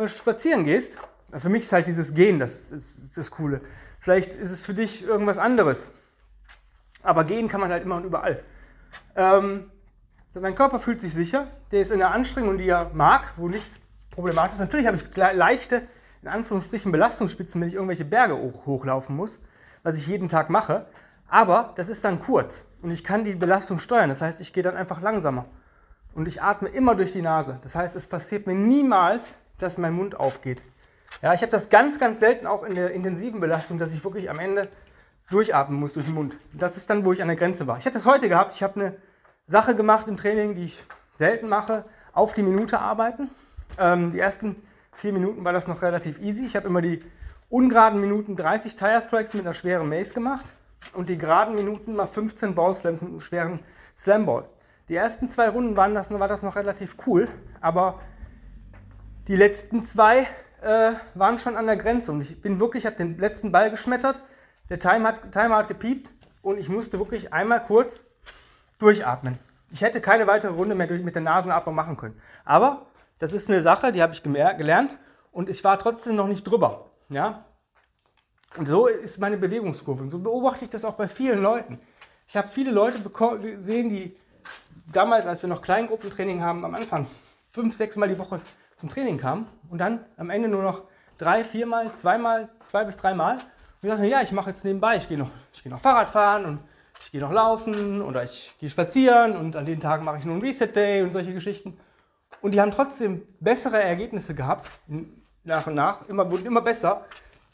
spazieren 0.06 0.64
gehst, 0.64 0.98
für 1.36 1.48
mich 1.48 1.64
ist 1.64 1.72
halt 1.72 1.86
dieses 1.86 2.14
Gehen 2.14 2.38
das, 2.38 2.70
das, 2.70 3.10
das 3.14 3.30
Coole. 3.30 3.60
Vielleicht 4.00 4.34
ist 4.34 4.50
es 4.50 4.64
für 4.64 4.74
dich 4.74 5.04
irgendwas 5.04 5.38
anderes. 5.38 5.92
Aber 7.02 7.24
gehen 7.24 7.48
kann 7.48 7.60
man 7.60 7.70
halt 7.70 7.82
immer 7.82 7.96
und 7.96 8.04
überall. 8.04 8.42
Ähm, 9.14 9.70
mein 10.34 10.54
Körper 10.54 10.78
fühlt 10.78 11.00
sich 11.00 11.12
sicher, 11.12 11.48
der 11.70 11.82
ist 11.82 11.90
in 11.90 11.98
der 11.98 12.12
Anstrengung, 12.12 12.58
die 12.58 12.68
er 12.68 12.90
mag, 12.94 13.32
wo 13.36 13.48
nichts 13.48 13.80
problematisch 14.10 14.54
ist. 14.54 14.60
Natürlich 14.60 14.86
habe 14.86 14.96
ich 14.96 15.16
leichte, 15.16 15.82
in 16.22 16.28
Anführungsstrichen, 16.28 16.92
Belastungsspitzen, 16.92 17.60
wenn 17.60 17.68
ich 17.68 17.74
irgendwelche 17.74 18.04
Berge 18.04 18.36
hoch, 18.36 18.66
hochlaufen 18.66 19.16
muss, 19.16 19.40
was 19.82 19.96
ich 19.96 20.06
jeden 20.06 20.28
Tag 20.28 20.50
mache. 20.50 20.86
Aber 21.28 21.72
das 21.76 21.88
ist 21.88 22.04
dann 22.04 22.20
kurz 22.20 22.67
und 22.82 22.90
ich 22.90 23.04
kann 23.04 23.24
die 23.24 23.34
Belastung 23.34 23.78
steuern. 23.78 24.08
Das 24.08 24.22
heißt, 24.22 24.40
ich 24.40 24.52
gehe 24.52 24.62
dann 24.62 24.76
einfach 24.76 25.00
langsamer. 25.00 25.46
Und 26.14 26.26
ich 26.26 26.42
atme 26.42 26.68
immer 26.68 26.94
durch 26.94 27.12
die 27.12 27.22
Nase. 27.22 27.58
Das 27.62 27.74
heißt, 27.74 27.96
es 27.96 28.06
passiert 28.06 28.46
mir 28.46 28.54
niemals, 28.54 29.36
dass 29.58 29.78
mein 29.78 29.94
Mund 29.94 30.18
aufgeht. 30.18 30.62
Ja, 31.22 31.34
ich 31.34 31.42
habe 31.42 31.50
das 31.50 31.68
ganz, 31.68 31.98
ganz 31.98 32.20
selten 32.20 32.46
auch 32.46 32.62
in 32.62 32.74
der 32.74 32.92
intensiven 32.92 33.40
Belastung, 33.40 33.78
dass 33.78 33.92
ich 33.92 34.04
wirklich 34.04 34.30
am 34.30 34.38
Ende 34.38 34.68
durchatmen 35.30 35.78
muss 35.78 35.94
durch 35.94 36.06
den 36.06 36.14
Mund. 36.14 36.38
Das 36.52 36.76
ist 36.76 36.88
dann, 36.90 37.04
wo 37.04 37.12
ich 37.12 37.22
an 37.22 37.28
der 37.28 37.36
Grenze 37.36 37.66
war. 37.66 37.78
Ich 37.78 37.86
hatte 37.86 37.94
das 37.94 38.06
heute 38.06 38.28
gehabt. 38.28 38.54
Ich 38.54 38.62
habe 38.62 38.80
eine 38.80 38.96
Sache 39.44 39.74
gemacht 39.74 40.08
im 40.08 40.16
Training, 40.16 40.54
die 40.54 40.64
ich 40.64 40.84
selten 41.12 41.48
mache, 41.48 41.84
auf 42.12 42.34
die 42.34 42.42
Minute 42.42 42.78
arbeiten. 42.78 43.30
Ähm, 43.78 44.10
die 44.10 44.18
ersten 44.18 44.56
vier 44.92 45.12
Minuten 45.12 45.44
war 45.44 45.52
das 45.52 45.66
noch 45.66 45.82
relativ 45.82 46.20
easy. 46.20 46.46
Ich 46.46 46.56
habe 46.56 46.68
immer 46.68 46.82
die 46.82 47.02
ungeraden 47.48 48.00
Minuten 48.00 48.36
30 48.36 48.76
Tire 48.76 49.02
Strikes 49.02 49.34
mit 49.34 49.44
einer 49.44 49.54
schweren 49.54 49.88
Mace 49.88 50.14
gemacht 50.14 50.52
und 50.94 51.08
die 51.08 51.18
geraden 51.18 51.54
Minuten 51.54 51.94
mal 51.94 52.06
15 52.06 52.54
Ball 52.54 52.74
Slams 52.74 53.02
mit 53.02 53.10
einem 53.10 53.20
schweren 53.20 53.60
Slam 53.96 54.26
Ball. 54.26 54.44
Die 54.88 54.96
ersten 54.96 55.28
zwei 55.28 55.48
Runden 55.48 55.76
waren 55.76 55.94
das, 55.94 56.10
war 56.10 56.28
das 56.28 56.42
noch 56.42 56.56
relativ 56.56 56.96
cool, 57.06 57.28
aber 57.60 58.00
die 59.26 59.36
letzten 59.36 59.84
zwei 59.84 60.26
äh, 60.62 60.92
waren 61.14 61.38
schon 61.38 61.56
an 61.56 61.66
der 61.66 61.76
Grenze 61.76 62.12
und 62.12 62.22
ich 62.22 62.40
bin 62.40 62.58
wirklich, 62.58 62.86
habe 62.86 62.96
den 62.96 63.16
letzten 63.18 63.52
Ball 63.52 63.70
geschmettert, 63.70 64.22
der 64.70 64.78
Timer 64.78 65.08
hat, 65.08 65.32
Timer 65.32 65.56
hat 65.56 65.68
gepiept 65.68 66.10
und 66.42 66.58
ich 66.58 66.68
musste 66.68 66.98
wirklich 66.98 67.32
einmal 67.32 67.62
kurz 67.62 68.06
durchatmen. 68.78 69.38
ich 69.70 69.82
hätte 69.82 70.00
keine 70.00 70.26
weitere 70.26 70.52
Runde 70.52 70.74
mehr 70.74 70.86
durch, 70.86 71.02
mit 71.02 71.14
der 71.14 71.22
Nasenatmung 71.22 71.74
machen 71.74 71.96
können. 71.96 72.18
Aber 72.44 72.86
das 73.18 73.32
ist 73.32 73.50
eine 73.50 73.60
Sache, 73.62 73.92
die 73.92 74.02
habe 74.02 74.12
ich 74.12 74.22
gelernt 74.22 74.96
und 75.32 75.48
ich 75.48 75.62
war 75.64 75.78
trotzdem 75.78 76.16
noch 76.16 76.28
nicht 76.28 76.44
drüber. 76.44 76.86
Ja? 77.08 77.44
Und 78.56 78.66
so 78.66 78.86
ist 78.86 79.20
meine 79.20 79.36
Bewegungskurve. 79.36 80.02
Und 80.02 80.10
so 80.10 80.18
beobachte 80.18 80.64
ich 80.64 80.70
das 80.70 80.84
auch 80.84 80.94
bei 80.94 81.08
vielen 81.08 81.42
Leuten. 81.42 81.78
Ich 82.26 82.36
habe 82.36 82.48
viele 82.48 82.70
Leute 82.70 83.00
gesehen, 83.40 83.90
die 83.90 84.16
damals, 84.92 85.26
als 85.26 85.42
wir 85.42 85.48
noch 85.48 85.62
Kleingruppentraining 85.62 86.42
haben, 86.42 86.64
am 86.64 86.74
Anfang 86.74 87.06
fünf, 87.50 87.76
sechs 87.76 87.96
Mal 87.96 88.08
die 88.08 88.18
Woche 88.18 88.40
zum 88.76 88.88
Training 88.88 89.18
kamen 89.18 89.46
und 89.70 89.78
dann 89.78 90.04
am 90.16 90.30
Ende 90.30 90.48
nur 90.48 90.62
noch 90.62 90.82
drei, 91.18 91.44
viermal, 91.44 91.94
zweimal, 91.94 92.48
zwei 92.66 92.84
bis 92.84 92.96
dreimal. 92.96 93.34
Und 93.34 93.42
ich 93.82 93.90
dachte, 93.90 94.06
ja, 94.06 94.22
ich 94.22 94.32
mache 94.32 94.50
jetzt 94.50 94.64
nebenbei, 94.64 94.96
ich 94.96 95.08
gehe 95.08 95.18
noch, 95.18 95.30
geh 95.62 95.68
noch 95.68 95.80
Fahrrad 95.80 96.10
fahren 96.10 96.44
und 96.44 96.60
ich 97.00 97.12
gehe 97.12 97.20
noch 97.20 97.32
laufen 97.32 98.02
oder 98.02 98.24
ich 98.24 98.54
gehe 98.58 98.70
spazieren 98.70 99.36
und 99.36 99.56
an 99.56 99.66
den 99.66 99.80
Tagen 99.80 100.04
mache 100.04 100.18
ich 100.18 100.24
nur 100.24 100.34
einen 100.34 100.42
Reset 100.42 100.68
Day 100.68 101.02
und 101.02 101.12
solche 101.12 101.32
Geschichten. 101.32 101.78
Und 102.40 102.52
die 102.54 102.60
haben 102.60 102.70
trotzdem 102.70 103.22
bessere 103.40 103.82
Ergebnisse 103.82 104.34
gehabt, 104.34 104.70
nach 105.44 105.66
und 105.66 105.74
nach, 105.74 106.08
immer, 106.08 106.30
wurden 106.30 106.46
immer 106.46 106.60
besser, 106.60 107.04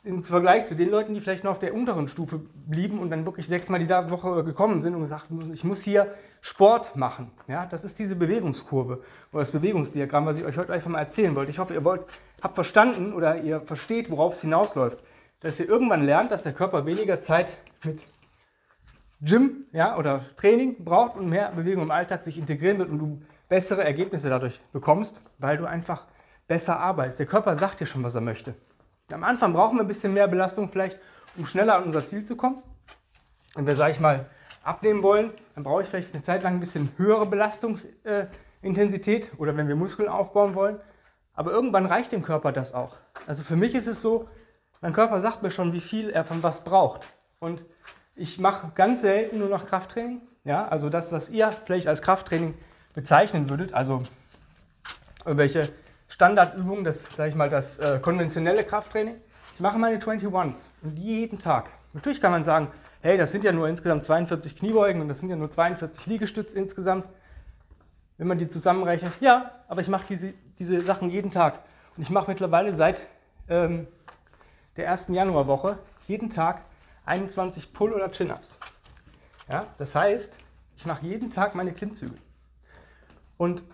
im 0.05 0.23
Vergleich 0.23 0.67
zu 0.67 0.77
den 0.77 0.91
Leuten, 0.91 1.15
die 1.15 1.21
vielleicht 1.21 1.45
noch 1.45 1.53
auf 1.53 1.59
der 1.59 1.75
unteren 1.75 2.09
Stufe 2.09 2.41
blieben 2.67 2.99
und 2.99 3.11
dann 3.11 3.25
wirklich 3.25 3.47
sechsmal 3.47 3.81
die 3.81 3.89
Woche 3.89 4.45
gekommen 4.45 4.83
sind 4.83 4.95
und 4.95 5.01
gesagt, 5.01 5.27
ich 5.53 5.65
muss 5.65 5.83
hier 5.83 6.15
Sport 6.41 6.95
machen. 6.95 7.31
Ja, 7.49 7.65
das 7.67 7.85
ist 7.85 7.99
diese 7.99 8.17
Bewegungskurve 8.17 9.03
oder 9.33 9.41
das 9.41 9.51
Bewegungsdiagramm, 9.51 10.27
was 10.27 10.37
ich 10.37 10.45
euch 10.45 10.59
heute 10.59 10.73
einfach 10.73 10.91
mal 10.91 10.99
erzählen 10.99 11.35
wollte. 11.35 11.51
Ich 11.51 11.59
hoffe, 11.59 11.73
ihr 11.73 11.85
wollt, 11.85 12.03
habt 12.43 12.55
verstanden 12.55 13.15
oder 13.15 13.41
ihr 13.41 13.63
versteht, 13.63 14.11
worauf 14.11 14.35
es 14.35 14.43
hinausläuft. 14.43 14.99
Dass 15.41 15.59
ihr 15.59 15.69
irgendwann 15.69 16.05
lernt, 16.05 16.31
dass 16.31 16.43
der 16.43 16.53
Körper 16.53 16.85
weniger 16.85 17.21
Zeit 17.21 17.57
mit 17.83 18.03
Gym 19.23 19.65
ja, 19.73 19.97
oder 19.97 20.25
Training 20.37 20.85
braucht 20.85 21.17
und 21.17 21.31
mehr 21.31 21.51
Bewegung 21.53 21.85
im 21.85 21.91
Alltag 21.91 22.21
sich 22.21 22.37
integrieren 22.37 22.79
wird 22.79 22.91
und 22.91 22.99
du 22.99 23.23
bessere 23.49 23.85
Ergebnisse 23.85 24.29
dadurch 24.29 24.61
bekommst, 24.73 25.23
weil 25.39 25.57
du 25.57 25.65
einfach 25.65 26.05
besser 26.47 26.79
arbeitest. 26.79 27.21
Der 27.21 27.27
Körper 27.27 27.57
sagt 27.57 27.81
dir 27.81 27.87
schon, 27.87 28.03
was 28.03 28.15
er 28.15 28.21
möchte. 28.21 28.55
Am 29.13 29.23
Anfang 29.23 29.53
brauchen 29.53 29.77
wir 29.77 29.83
ein 29.83 29.89
bisschen 29.89 30.15
mehr 30.15 30.29
Belastung 30.29 30.71
vielleicht, 30.71 30.99
um 31.37 31.45
schneller 31.45 31.77
an 31.77 31.85
unser 31.85 32.07
Ziel 32.07 32.25
zu 32.25 32.37
kommen. 32.37 32.63
Wenn 33.55 33.67
wir, 33.67 33.77
sage 33.77 33.93
ich 33.93 34.01
mal, 34.01 34.31
abnehmen 34.63 35.03
wollen, 35.03 35.31
dann 35.55 35.63
brauche 35.63 35.83
ich 35.83 35.89
vielleicht 35.89 36.15
eine 36.15 36.23
Zeit 36.23 36.43
lang 36.43 36.55
ein 36.55 36.61
bisschen 36.61 36.91
höhere 36.97 37.27
Belastungsintensität 37.27 39.33
äh, 39.33 39.37
oder 39.37 39.59
wenn 39.59 39.69
wir 39.69 39.77
Muskeln 39.77 40.09
aufbauen 40.09 40.55
wollen. 40.55 40.81
Aber 41.35 41.51
irgendwann 41.51 41.85
reicht 41.85 42.13
dem 42.13 42.23
Körper 42.23 42.51
das 42.51 42.73
auch. 42.73 42.97
Also 43.27 43.43
für 43.43 43.57
mich 43.57 43.75
ist 43.75 43.89
es 43.89 44.01
so, 44.01 44.27
mein 44.81 44.95
Körper 44.95 45.21
sagt 45.21 45.43
mir 45.43 45.51
schon, 45.51 45.75
wie 45.75 45.81
viel 45.81 46.09
er 46.09 46.25
von 46.25 46.43
was 46.43 46.65
braucht. 46.65 47.07
Und 47.41 47.63
ich 48.15 48.39
mache 48.39 48.73
ganz 48.75 49.03
selten 49.03 49.39
nur 49.39 49.51
noch 49.51 49.67
Krafttraining. 49.67 50.23
Ja, 50.45 50.67
also 50.67 50.89
das, 50.89 51.13
was 51.13 51.29
ihr 51.29 51.53
vielleicht 51.53 51.89
als 51.89 52.01
Krafttraining 52.01 52.55
bezeichnen 52.95 53.51
würdet, 53.51 53.75
also 53.75 54.03
irgendwelche 55.27 55.71
Standardübungen, 56.15 56.85
das 56.85 57.07
sage 57.07 57.31
ich 57.31 57.35
mal 57.35 57.49
das 57.49 57.79
äh, 57.79 57.99
konventionelle 57.99 58.63
Krafttraining. 58.63 59.17
Ich 59.55 59.61
mache 59.61 59.79
meine 59.79 59.99
21s 59.99 60.69
und 60.83 60.97
jeden 60.97 61.39
Tag. 61.39 61.71
Natürlich 61.93 62.21
kann 62.21 62.31
man 62.31 62.45
sagen, 62.45 62.69
hey, 63.01 63.19
das 63.19 63.33
sind 63.33 63.43
ja 63.43 63.51
nur 63.51 63.69
insgesamt 63.69 64.05
42 64.05 64.55
Kniebeugen 64.55 65.03
und 65.03 65.09
das 65.09 65.19
sind 65.19 65.31
ja 65.31 65.35
nur 65.35 65.51
42 65.51 66.07
Liegestütze 66.07 66.57
insgesamt. 66.57 67.07
Wenn 68.17 68.29
man 68.29 68.39
die 68.39 68.47
zusammenrechnet, 68.47 69.15
ja, 69.21 69.51
aber 69.67 69.81
ich 69.81 69.89
mache 69.89 70.05
diese, 70.09 70.35
diese 70.57 70.83
Sachen 70.83 71.11
jeden 71.11 71.33
Tag. 71.33 71.59
Und 71.97 72.05
ich 72.05 72.11
mache 72.11 72.31
mittlerweile 72.31 72.73
seit 72.73 73.09
ähm, 73.49 73.89
der 74.77 74.87
ersten 74.87 75.15
Januarwoche 75.15 75.81
jeden 76.07 76.31
Tag 76.31 76.63
21 77.07 77.73
Pull- 77.73 77.93
oder 77.93 78.13
Chin-Ups. 78.13 78.57
Ja, 79.51 79.67
das 79.79 79.97
heißt, 79.97 80.39
ich 80.77 80.87
mache 80.87 81.05
jeden 81.05 81.33
Tag 81.33 81.57
meine 81.57 81.73
Klimmzüge. 81.73 82.15
Und 83.37 83.65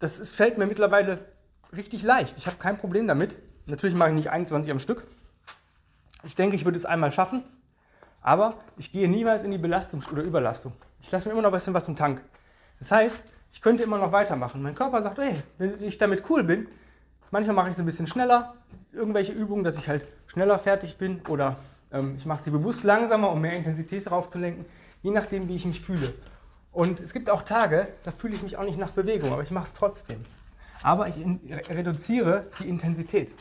das 0.00 0.18
ist, 0.18 0.34
fällt 0.34 0.58
mir 0.58 0.66
mittlerweile 0.66 1.20
richtig 1.76 2.02
leicht. 2.02 2.36
Ich 2.38 2.46
habe 2.46 2.56
kein 2.56 2.78
Problem 2.78 3.06
damit. 3.06 3.36
Natürlich 3.66 3.96
mache 3.96 4.10
ich 4.10 4.14
nicht 4.14 4.30
21 4.30 4.70
am 4.70 4.78
Stück. 4.78 5.06
Ich 6.24 6.36
denke, 6.36 6.56
ich 6.56 6.64
würde 6.64 6.76
es 6.76 6.86
einmal 6.86 7.12
schaffen, 7.12 7.44
aber 8.22 8.54
ich 8.76 8.90
gehe 8.90 9.08
niemals 9.08 9.44
in 9.44 9.50
die 9.50 9.58
Belastung 9.58 10.02
oder 10.10 10.22
Überlastung. 10.22 10.72
Ich 11.00 11.10
lasse 11.10 11.28
mir 11.28 11.32
immer 11.32 11.42
noch 11.42 11.50
ein 11.50 11.54
bisschen 11.54 11.74
was 11.74 11.86
im 11.86 11.96
Tank. 11.96 12.22
Das 12.78 12.90
heißt, 12.90 13.24
ich 13.52 13.60
könnte 13.60 13.82
immer 13.82 13.98
noch 13.98 14.12
weitermachen. 14.12 14.62
Mein 14.62 14.74
Körper 14.74 15.00
sagt, 15.02 15.18
hey, 15.18 15.42
wenn 15.58 15.82
ich 15.82 15.98
damit 15.98 16.28
cool 16.28 16.42
bin, 16.42 16.66
manchmal 17.30 17.54
mache 17.54 17.68
ich 17.68 17.74
es 17.74 17.80
ein 17.80 17.86
bisschen 17.86 18.06
schneller, 18.06 18.54
irgendwelche 18.92 19.32
Übungen, 19.32 19.64
dass 19.64 19.76
ich 19.76 19.88
halt 19.88 20.08
schneller 20.26 20.58
fertig 20.58 20.98
bin 20.98 21.20
oder 21.28 21.56
ähm, 21.92 22.16
ich 22.16 22.26
mache 22.26 22.42
sie 22.42 22.50
bewusst 22.50 22.84
langsamer, 22.84 23.30
um 23.30 23.40
mehr 23.40 23.56
Intensität 23.56 24.06
darauf 24.06 24.28
zu 24.28 24.38
lenken, 24.38 24.64
je 25.02 25.10
nachdem, 25.10 25.48
wie 25.48 25.56
ich 25.56 25.64
mich 25.64 25.80
fühle. 25.80 26.14
Und 26.72 27.00
es 27.00 27.12
gibt 27.12 27.30
auch 27.30 27.42
Tage, 27.42 27.88
da 28.04 28.10
fühle 28.10 28.34
ich 28.34 28.42
mich 28.42 28.56
auch 28.56 28.64
nicht 28.64 28.78
nach 28.78 28.90
Bewegung, 28.90 29.32
aber 29.32 29.42
ich 29.42 29.50
mache 29.50 29.64
es 29.64 29.72
trotzdem 29.72 30.24
aber 30.82 31.08
ich 31.08 31.16
reduziere 31.68 32.46
die 32.60 32.68
Intensität. 32.68 33.32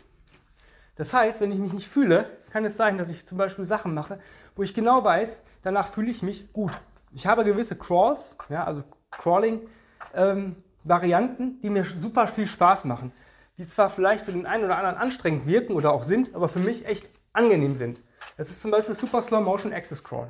Das 0.95 1.13
heißt, 1.13 1.41
wenn 1.41 1.51
ich 1.51 1.59
mich 1.59 1.73
nicht 1.73 1.87
fühle, 1.87 2.25
kann 2.51 2.65
es 2.65 2.75
sein, 2.77 2.97
dass 2.97 3.11
ich 3.11 3.27
zum 3.27 3.37
Beispiel 3.37 3.65
Sachen 3.65 3.93
mache, 3.93 4.17
wo 4.55 4.63
ich 4.63 4.73
genau 4.73 5.03
weiß, 5.03 5.43
danach 5.61 5.87
fühle 5.87 6.09
ich 6.09 6.23
mich 6.23 6.51
gut. 6.53 6.71
Ich 7.11 7.27
habe 7.27 7.45
gewisse 7.45 7.77
Crawls, 7.77 8.35
ja, 8.49 8.63
also 8.63 8.83
Crawling-Varianten, 9.11 11.43
ähm, 11.43 11.59
die 11.61 11.69
mir 11.69 11.85
super 11.99 12.25
viel 12.27 12.47
Spaß 12.47 12.85
machen, 12.85 13.11
die 13.57 13.67
zwar 13.67 13.89
vielleicht 13.89 14.23
für 14.25 14.31
den 14.31 14.45
einen 14.45 14.63
oder 14.65 14.77
anderen 14.77 14.97
anstrengend 14.97 15.45
wirken 15.45 15.73
oder 15.73 15.91
auch 15.93 16.03
sind, 16.03 16.35
aber 16.35 16.49
für 16.49 16.59
mich 16.59 16.85
echt 16.85 17.09
angenehm 17.33 17.75
sind. 17.75 18.01
Das 18.35 18.49
ist 18.49 18.61
zum 18.61 18.71
Beispiel 18.71 18.95
Super 18.95 19.21
Slow 19.21 19.41
Motion 19.41 19.71
Access 19.73 20.03
Crawl. 20.03 20.29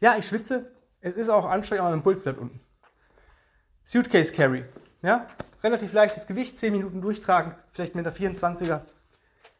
Ja, 0.00 0.16
ich 0.16 0.26
schwitze, 0.26 0.72
es 1.00 1.16
ist 1.16 1.28
auch 1.28 1.46
anstrengend, 1.46 1.84
aber 1.84 1.94
mein 1.94 2.02
Puls 2.02 2.24
bleibt 2.24 2.40
unten. 2.40 2.60
Suitcase 3.84 4.32
Carry. 4.32 4.64
Ja? 5.02 5.26
Relativ 5.62 5.92
leichtes 5.92 6.26
Gewicht, 6.26 6.58
10 6.58 6.72
Minuten 6.72 7.00
durchtragen, 7.00 7.54
vielleicht 7.72 7.94
mit 7.94 8.06
der 8.06 8.14
24er. 8.14 8.80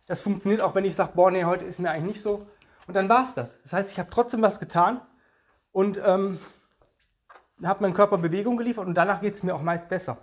Das 0.06 0.20
funktioniert 0.20 0.60
auch, 0.60 0.74
wenn 0.74 0.84
ich 0.84 0.94
sage, 0.94 1.12
boah, 1.14 1.30
nee, 1.30 1.44
heute 1.44 1.64
ist 1.64 1.78
mir 1.78 1.90
eigentlich 1.90 2.14
nicht 2.14 2.22
so. 2.22 2.46
Und 2.86 2.94
dann 2.94 3.08
war 3.08 3.22
es 3.22 3.34
das. 3.34 3.60
Das 3.62 3.72
heißt, 3.72 3.92
ich 3.92 3.98
habe 3.98 4.10
trotzdem 4.10 4.42
was 4.42 4.58
getan 4.58 5.00
und 5.70 6.00
ähm, 6.04 6.38
habe 7.64 7.82
meinem 7.82 7.94
Körper 7.94 8.18
Bewegung 8.18 8.56
geliefert 8.56 8.86
und 8.86 8.94
danach 8.94 9.20
geht 9.20 9.34
es 9.34 9.42
mir 9.42 9.54
auch 9.54 9.62
meist 9.62 9.88
besser. 9.88 10.18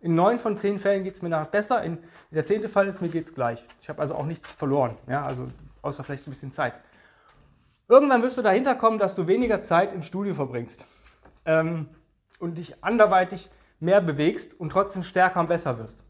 In 0.00 0.14
neun 0.14 0.38
von 0.38 0.56
zehn 0.56 0.78
Fällen 0.78 1.02
geht 1.02 1.14
es 1.14 1.22
mir 1.22 1.30
danach 1.30 1.48
besser. 1.48 1.82
In, 1.82 1.98
der 2.30 2.46
zehnte 2.46 2.68
Fall 2.68 2.86
ist 2.86 3.00
mir 3.00 3.08
geht's 3.08 3.34
gleich. 3.34 3.64
Ich 3.80 3.88
habe 3.88 4.00
also 4.00 4.14
auch 4.14 4.26
nichts 4.26 4.46
verloren, 4.46 4.96
ja, 5.08 5.24
also 5.24 5.48
außer 5.82 6.04
vielleicht 6.04 6.26
ein 6.26 6.30
bisschen 6.30 6.52
Zeit. 6.52 6.74
Irgendwann 7.88 8.22
wirst 8.22 8.36
du 8.36 8.42
dahinter 8.42 8.74
kommen, 8.74 8.98
dass 8.98 9.14
du 9.14 9.26
weniger 9.26 9.62
Zeit 9.62 9.92
im 9.94 10.02
Studio 10.02 10.34
verbringst 10.34 10.84
ähm, 11.46 11.88
und 12.38 12.58
dich 12.58 12.84
anderweitig 12.84 13.50
mehr 13.80 14.00
bewegst 14.00 14.58
und 14.58 14.70
trotzdem 14.70 15.02
stärker 15.02 15.40
und 15.40 15.48
besser 15.48 15.78
wirst. 15.78 16.02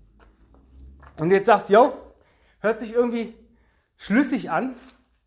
Und 1.19 1.31
jetzt 1.31 1.47
sagst, 1.47 1.69
yo, 1.69 1.93
hört 2.61 2.81
sich 2.81 2.93
irgendwie 2.93 3.35
schlüssig 3.97 4.51
an, 4.51 4.75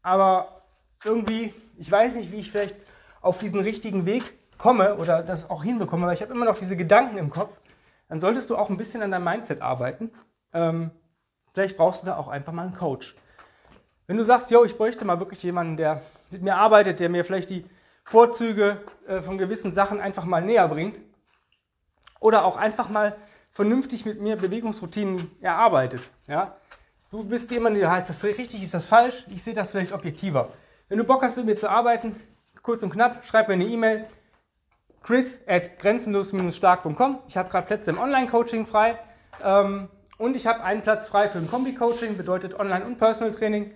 aber 0.02 0.64
irgendwie, 1.04 1.54
ich 1.78 1.92
weiß 1.92 2.16
nicht, 2.16 2.32
wie 2.32 2.38
ich 2.38 2.52
vielleicht 2.52 2.76
auf 3.22 3.38
diesen 3.38 3.60
richtigen 3.60 4.06
Weg 4.06 4.34
komme 4.58 4.96
oder 4.96 5.24
das 5.24 5.50
auch 5.50 5.64
hinbekomme, 5.64 6.06
weil 6.08 6.14
ich 6.14 6.22
habe 6.22 6.34
immer 6.34 6.46
noch 6.46 6.58
diese 6.58 6.78
Gedanken 6.78 7.18
im 7.18 7.30
Kopf, 7.30 7.60
dann 8.08 8.20
solltest 8.20 8.50
du 8.50 8.58
auch 8.58 8.70
ein 8.70 8.78
bisschen 8.78 9.02
an 9.02 9.12
deinem 9.12 9.24
Mindset 9.24 9.62
arbeiten. 9.62 10.12
Ähm, 10.54 10.92
vielleicht 11.54 11.78
brauchst 11.78 12.04
du 12.04 12.08
da 12.08 12.18
auch 12.18 12.28
einfach 12.28 12.54
mal 12.54 12.64
einen 12.64 12.74
Coach. 12.74 13.16
Wenn 14.08 14.18
du 14.18 14.24
sagst, 14.24 14.52
yo, 14.52 14.66
ich 14.66 14.78
bräuchte 14.78 15.06
mal 15.06 15.20
wirklich 15.20 15.42
jemanden, 15.44 15.78
der 15.78 16.02
mit 16.30 16.42
mir 16.42 16.56
arbeitet, 16.56 17.00
der 17.00 17.10
mir 17.10 17.24
vielleicht 17.24 17.50
die 17.50 17.66
Vorzüge 18.04 18.78
äh, 19.08 19.22
von 19.22 19.38
gewissen 19.38 19.72
Sachen 19.72 20.00
einfach 20.00 20.26
mal 20.26 20.42
näher 20.42 20.68
bringt, 20.68 21.00
oder 22.22 22.46
auch 22.46 22.56
einfach 22.56 22.88
mal 22.88 23.18
vernünftig 23.52 24.06
mit 24.06 24.22
mir 24.22 24.38
Bewegungsroutinen 24.38 25.30
erarbeitet. 25.42 26.10
Ja? 26.28 26.56
Du 27.12 27.26
bist 27.26 27.52
jemand, 27.52 27.76
der 27.76 27.92
heißt, 27.92 28.08
das 28.08 28.24
richtig, 28.24 28.64
ist 28.64 28.74
das 28.74 28.86
falsch? 28.86 29.26
Ich 29.28 29.44
sehe 29.44 29.54
das 29.54 29.72
vielleicht 29.72 29.92
objektiver. 29.92 30.48
Wenn 30.88 30.98
du 30.98 31.04
Bock 31.04 31.24
hast, 31.24 31.36
mit 31.36 31.46
mir 31.46 31.58
zu 31.58 31.70
arbeiten, 31.70 32.16
kurz 32.62 32.84
und 32.84 32.92
knapp, 32.92 33.26
schreib 33.26 33.50
mir 33.50 33.56
eine 33.56 33.66
E-Mail. 33.66 34.06
Chris 35.04 35.42
at 35.48 35.80
grenzenlos-stark.com. 35.80 37.20
Ich 37.28 37.36
habe 37.36 37.50
gerade 37.50 37.68
Plätze 37.68 37.92
im 37.92 38.00
Online-Coaching 38.00 38.66
frei. 38.66 39.00
Ähm, 39.44 39.90
und 40.18 40.36
ich 40.36 40.46
habe 40.46 40.64
einen 40.64 40.84
Platz 40.84 41.08
frei 41.08 41.28
für 41.28 41.40
ein 41.40 41.50
Kombi-Coaching, 41.50 42.16
bedeutet 42.16 42.58
Online- 42.58 42.86
und 42.86 43.00
Personal-Training. 43.00 43.72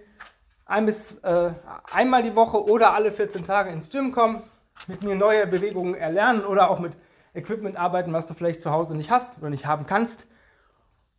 Ein 0.67 0.85
bis, 0.85 1.17
äh, 1.23 1.51
einmal 1.91 2.21
die 2.21 2.35
Woche 2.35 2.63
oder 2.63 2.93
alle 2.93 3.11
14 3.11 3.43
Tage 3.43 3.71
ins 3.71 3.89
Gym 3.89 4.11
kommen, 4.11 4.43
mit 4.87 5.03
mir 5.03 5.15
neue 5.15 5.47
Bewegungen 5.47 5.95
erlernen 5.95 6.45
oder 6.45 6.69
auch 6.69 6.79
mit 6.79 6.95
Equipment 7.35 7.77
arbeiten, 7.77 8.13
was 8.13 8.27
du 8.27 8.33
vielleicht 8.33 8.61
zu 8.61 8.71
Hause 8.71 8.95
nicht 8.95 9.11
hast 9.11 9.37
oder 9.37 9.49
nicht 9.49 9.65
haben 9.65 9.85
kannst. 9.85 10.25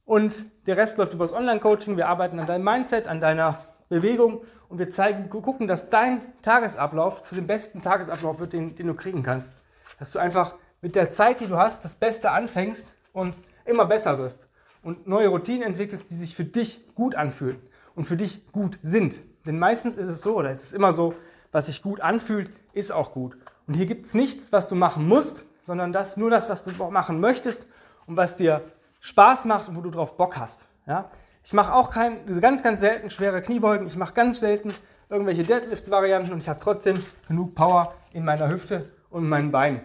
Und 0.05 0.47
der 0.67 0.77
Rest 0.77 0.99
läuft 0.99 1.15
über 1.15 1.25
das 1.25 1.33
Online-Coaching. 1.33 1.97
Wir 1.97 2.09
arbeiten 2.09 2.39
an 2.39 2.47
deinem 2.47 2.65
Mindset, 2.65 3.09
an 3.09 3.21
deiner 3.21 3.59
Bewegung 3.89 4.43
und 4.69 4.79
wir 4.79 4.91
zeigen, 4.91 5.29
gucken, 5.29 5.67
dass 5.67 5.91
dein 5.91 6.21
Tagesablauf 6.43 7.25
zu 7.25 7.35
dem 7.35 7.47
besten 7.47 7.83
Tagesablauf 7.83 8.39
wird, 8.39 8.53
den, 8.53 8.75
den 8.75 8.87
du 8.87 8.95
kriegen 8.95 9.23
kannst. 9.23 9.53
Dass 9.99 10.13
du 10.13 10.19
einfach 10.19 10.55
mit 10.81 10.97
der 10.97 11.11
Zeit, 11.11 11.41
die 11.41 11.47
du 11.47 11.57
hast, 11.57 11.85
das 11.85 11.95
Beste 11.95 12.31
anfängst 12.31 12.93
und 13.13 13.35
immer 13.65 13.87
besser 13.87 14.19
wirst. 14.19 14.47
Und 14.83 15.07
neue 15.07 15.29
Routinen 15.29 15.63
entwickelst, 15.63 16.11
die 16.11 16.17
sich 16.17 16.37
für 16.37 16.45
dich 16.45 16.95
gut 16.95 17.15
anfühlen 17.15 17.61
und 17.95 18.05
für 18.05 18.17
dich 18.17 18.47
gut 18.53 18.79
sind. 18.83 19.17
Denn 19.47 19.59
meistens 19.59 19.97
ist 19.97 20.09
es 20.09 20.21
so, 20.21 20.37
oder 20.37 20.51
es 20.51 20.63
ist 20.63 20.75
immer 20.75 20.93
so, 20.93 21.15
was 21.51 21.67
sich 21.67 21.83
gut 21.83 22.01
anfühlt, 22.01 22.51
ist 22.73 22.93
auch 22.93 23.13
gut. 23.13 23.37
Und 23.67 23.75
hier 23.75 23.87
gibt 23.87 24.07
es 24.07 24.15
nichts, 24.15 24.53
was 24.53 24.69
du 24.69 24.75
machen 24.75 25.09
musst, 25.09 25.45
sondern 25.67 25.93
das, 25.93 26.17
nur 26.17 26.31
das, 26.31 26.49
was 26.49 26.63
du 26.63 26.71
machen 26.91 27.21
möchtest 27.21 27.67
und 28.07 28.17
was 28.17 28.37
dir 28.37 28.63
Spaß 29.01 29.45
macht 29.45 29.69
und 29.69 29.77
wo 29.77 29.81
du 29.81 29.91
drauf 29.91 30.17
Bock 30.17 30.37
hast. 30.37 30.67
Ja? 30.87 31.11
Ich 31.45 31.53
mache 31.53 31.75
auch 31.75 31.91
kein, 31.91 32.25
ganz, 32.41 32.63
ganz 32.63 32.81
selten 32.81 33.11
schwere 33.11 33.43
Kniebeugen. 33.43 33.87
Ich 33.87 33.97
mache 33.97 34.15
ganz 34.15 34.41
selten 34.41 34.73
irgendwelche 35.09 35.43
Deadlifts-Varianten 35.43 36.33
und 36.33 36.39
ich 36.39 36.49
habe 36.49 36.61
trotzdem 36.61 37.05
genug 37.29 37.55
Power 37.55 37.95
in 38.13 38.25
meiner 38.25 38.49
Hüfte 38.49 38.91
und 39.11 39.25
in 39.25 39.29
meinen 39.29 39.51
Beinen. 39.51 39.83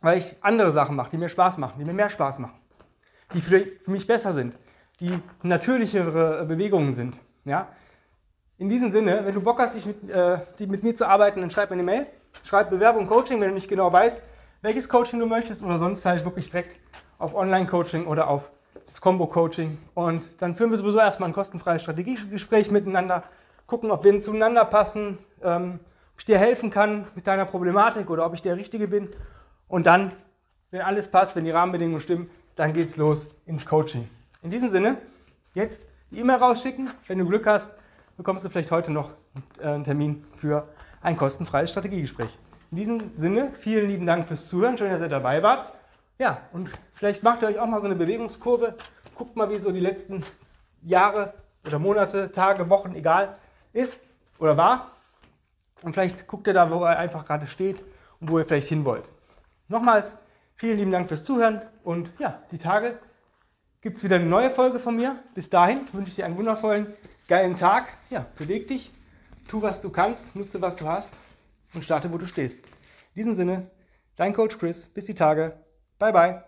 Weil 0.00 0.18
ich 0.18 0.36
andere 0.42 0.70
Sachen 0.70 0.96
mache, 0.96 1.10
die 1.10 1.18
mir 1.18 1.28
Spaß 1.28 1.58
machen, 1.58 1.74
die 1.78 1.84
mir 1.84 1.92
mehr 1.92 2.08
Spaß 2.08 2.38
machen, 2.38 2.58
die 3.34 3.40
für, 3.40 3.90
mich 3.90 4.06
besser 4.06 4.32
sind, 4.32 4.58
die 5.00 5.18
natürlichere 5.42 6.44
Bewegungen 6.46 6.94
sind. 6.94 7.18
Ja? 7.44 7.68
In 8.58 8.68
diesem 8.68 8.90
Sinne, 8.90 9.24
wenn 9.24 9.34
du 9.34 9.40
Bock 9.40 9.58
hast, 9.58 9.74
dich 9.74 9.86
mit, 9.86 10.10
äh, 10.10 10.38
die 10.58 10.66
mit 10.66 10.82
mir 10.82 10.94
zu 10.94 11.06
arbeiten, 11.06 11.40
dann 11.40 11.50
schreib 11.50 11.70
mir 11.70 11.74
eine 11.74 11.82
Mail. 11.82 12.06
Schreib 12.44 12.70
Bewerbung 12.70 13.06
Coaching, 13.06 13.40
wenn 13.40 13.48
du 13.48 13.54
nicht 13.54 13.68
genau 13.68 13.92
weißt, 13.92 14.22
welches 14.62 14.88
Coaching 14.88 15.20
du 15.20 15.26
möchtest 15.26 15.62
oder 15.62 15.78
sonst 15.78 16.04
halt 16.04 16.24
wirklich 16.24 16.50
direkt 16.50 16.76
auf 17.18 17.34
Online-Coaching 17.34 18.06
oder 18.06 18.28
auf 18.28 18.50
das 18.86 19.00
Combo-Coaching. 19.00 19.78
Und 19.94 20.40
dann 20.40 20.54
führen 20.54 20.70
wir 20.70 20.78
sowieso 20.78 20.98
erstmal 20.98 21.28
ein 21.28 21.34
kostenfreies 21.34 21.82
Strategiegespräch 21.82 22.70
miteinander, 22.70 23.22
gucken, 23.66 23.90
ob 23.90 24.04
wir 24.04 24.18
zueinander 24.18 24.64
passen, 24.64 25.18
ähm, 25.42 25.80
ob 26.14 26.20
ich 26.20 26.24
dir 26.24 26.38
helfen 26.38 26.70
kann 26.70 27.06
mit 27.14 27.26
deiner 27.26 27.44
Problematik 27.44 28.10
oder 28.10 28.26
ob 28.26 28.34
ich 28.34 28.42
der 28.42 28.56
Richtige 28.56 28.88
bin. 28.88 29.08
Und 29.68 29.86
dann, 29.86 30.12
wenn 30.70 30.80
alles 30.80 31.08
passt, 31.08 31.36
wenn 31.36 31.44
die 31.44 31.50
Rahmenbedingungen 31.50 32.00
stimmen, 32.00 32.30
dann 32.56 32.72
geht's 32.72 32.96
los 32.96 33.28
ins 33.46 33.66
Coaching. 33.66 34.08
In 34.42 34.50
diesem 34.50 34.68
Sinne, 34.68 34.96
jetzt 35.54 35.82
die 36.10 36.18
E-Mail 36.18 36.36
rausschicken. 36.38 36.90
Wenn 37.06 37.18
du 37.18 37.26
Glück 37.26 37.46
hast, 37.46 37.74
bekommst 38.16 38.44
du 38.44 38.48
vielleicht 38.48 38.70
heute 38.70 38.90
noch 38.90 39.10
einen 39.62 39.84
Termin 39.84 40.24
für 40.34 40.68
ein 41.02 41.16
kostenfreies 41.16 41.70
Strategiegespräch. 41.70 42.30
In 42.70 42.76
diesem 42.76 43.16
Sinne, 43.16 43.52
vielen 43.58 43.88
lieben 43.88 44.04
Dank 44.04 44.28
fürs 44.28 44.46
Zuhören. 44.46 44.76
Schön, 44.76 44.90
dass 44.90 45.00
ihr 45.00 45.08
dabei 45.08 45.42
wart. 45.42 45.72
Ja, 46.18 46.42
und 46.52 46.68
vielleicht 46.92 47.22
macht 47.22 47.42
ihr 47.42 47.48
euch 47.48 47.58
auch 47.58 47.66
mal 47.66 47.80
so 47.80 47.86
eine 47.86 47.94
Bewegungskurve. 47.94 48.76
Guckt 49.14 49.36
mal, 49.36 49.48
wie 49.48 49.58
so 49.58 49.72
die 49.72 49.80
letzten 49.80 50.22
Jahre 50.82 51.32
oder 51.66 51.78
Monate, 51.78 52.30
Tage, 52.30 52.68
Wochen, 52.68 52.94
egal, 52.94 53.36
ist 53.72 54.00
oder 54.38 54.58
war. 54.58 54.90
Und 55.82 55.94
vielleicht 55.94 56.26
guckt 56.26 56.46
ihr 56.46 56.52
da, 56.52 56.70
wo 56.70 56.84
ihr 56.84 56.98
einfach 56.98 57.24
gerade 57.24 57.46
steht 57.46 57.82
und 58.20 58.30
wo 58.30 58.38
ihr 58.38 58.44
vielleicht 58.44 58.68
hin 58.68 58.84
wollt. 58.84 59.08
Nochmals, 59.68 60.18
vielen 60.54 60.76
lieben 60.76 60.90
Dank 60.90 61.08
fürs 61.08 61.24
Zuhören 61.24 61.62
und 61.84 62.12
ja, 62.18 62.42
die 62.50 62.58
Tage 62.58 62.98
gibt 63.80 63.96
es 63.96 64.04
wieder 64.04 64.16
eine 64.16 64.26
neue 64.26 64.50
Folge 64.50 64.78
von 64.78 64.94
mir. 64.94 65.16
Bis 65.34 65.48
dahin 65.48 65.86
wünsche 65.92 66.10
ich 66.10 66.16
dir 66.16 66.26
einen 66.26 66.36
wundervollen, 66.36 66.86
geilen 67.28 67.56
Tag. 67.56 67.94
Ja, 68.10 68.26
beweg 68.36 68.68
dich, 68.68 68.92
tu 69.48 69.62
was 69.62 69.80
du 69.80 69.88
kannst, 69.88 70.36
nutze 70.36 70.60
was 70.60 70.76
du 70.76 70.86
hast 70.86 71.18
und 71.74 71.84
starte, 71.84 72.12
wo 72.12 72.18
du 72.18 72.26
stehst. 72.26 72.66
In 73.14 73.22
diesem 73.22 73.34
Sinne, 73.34 73.70
dein 74.16 74.32
Coach 74.32 74.58
Chris. 74.58 74.88
Bis 74.88 75.06
die 75.06 75.14
Tage. 75.14 75.56
Bye, 75.98 76.12
bye. 76.12 76.47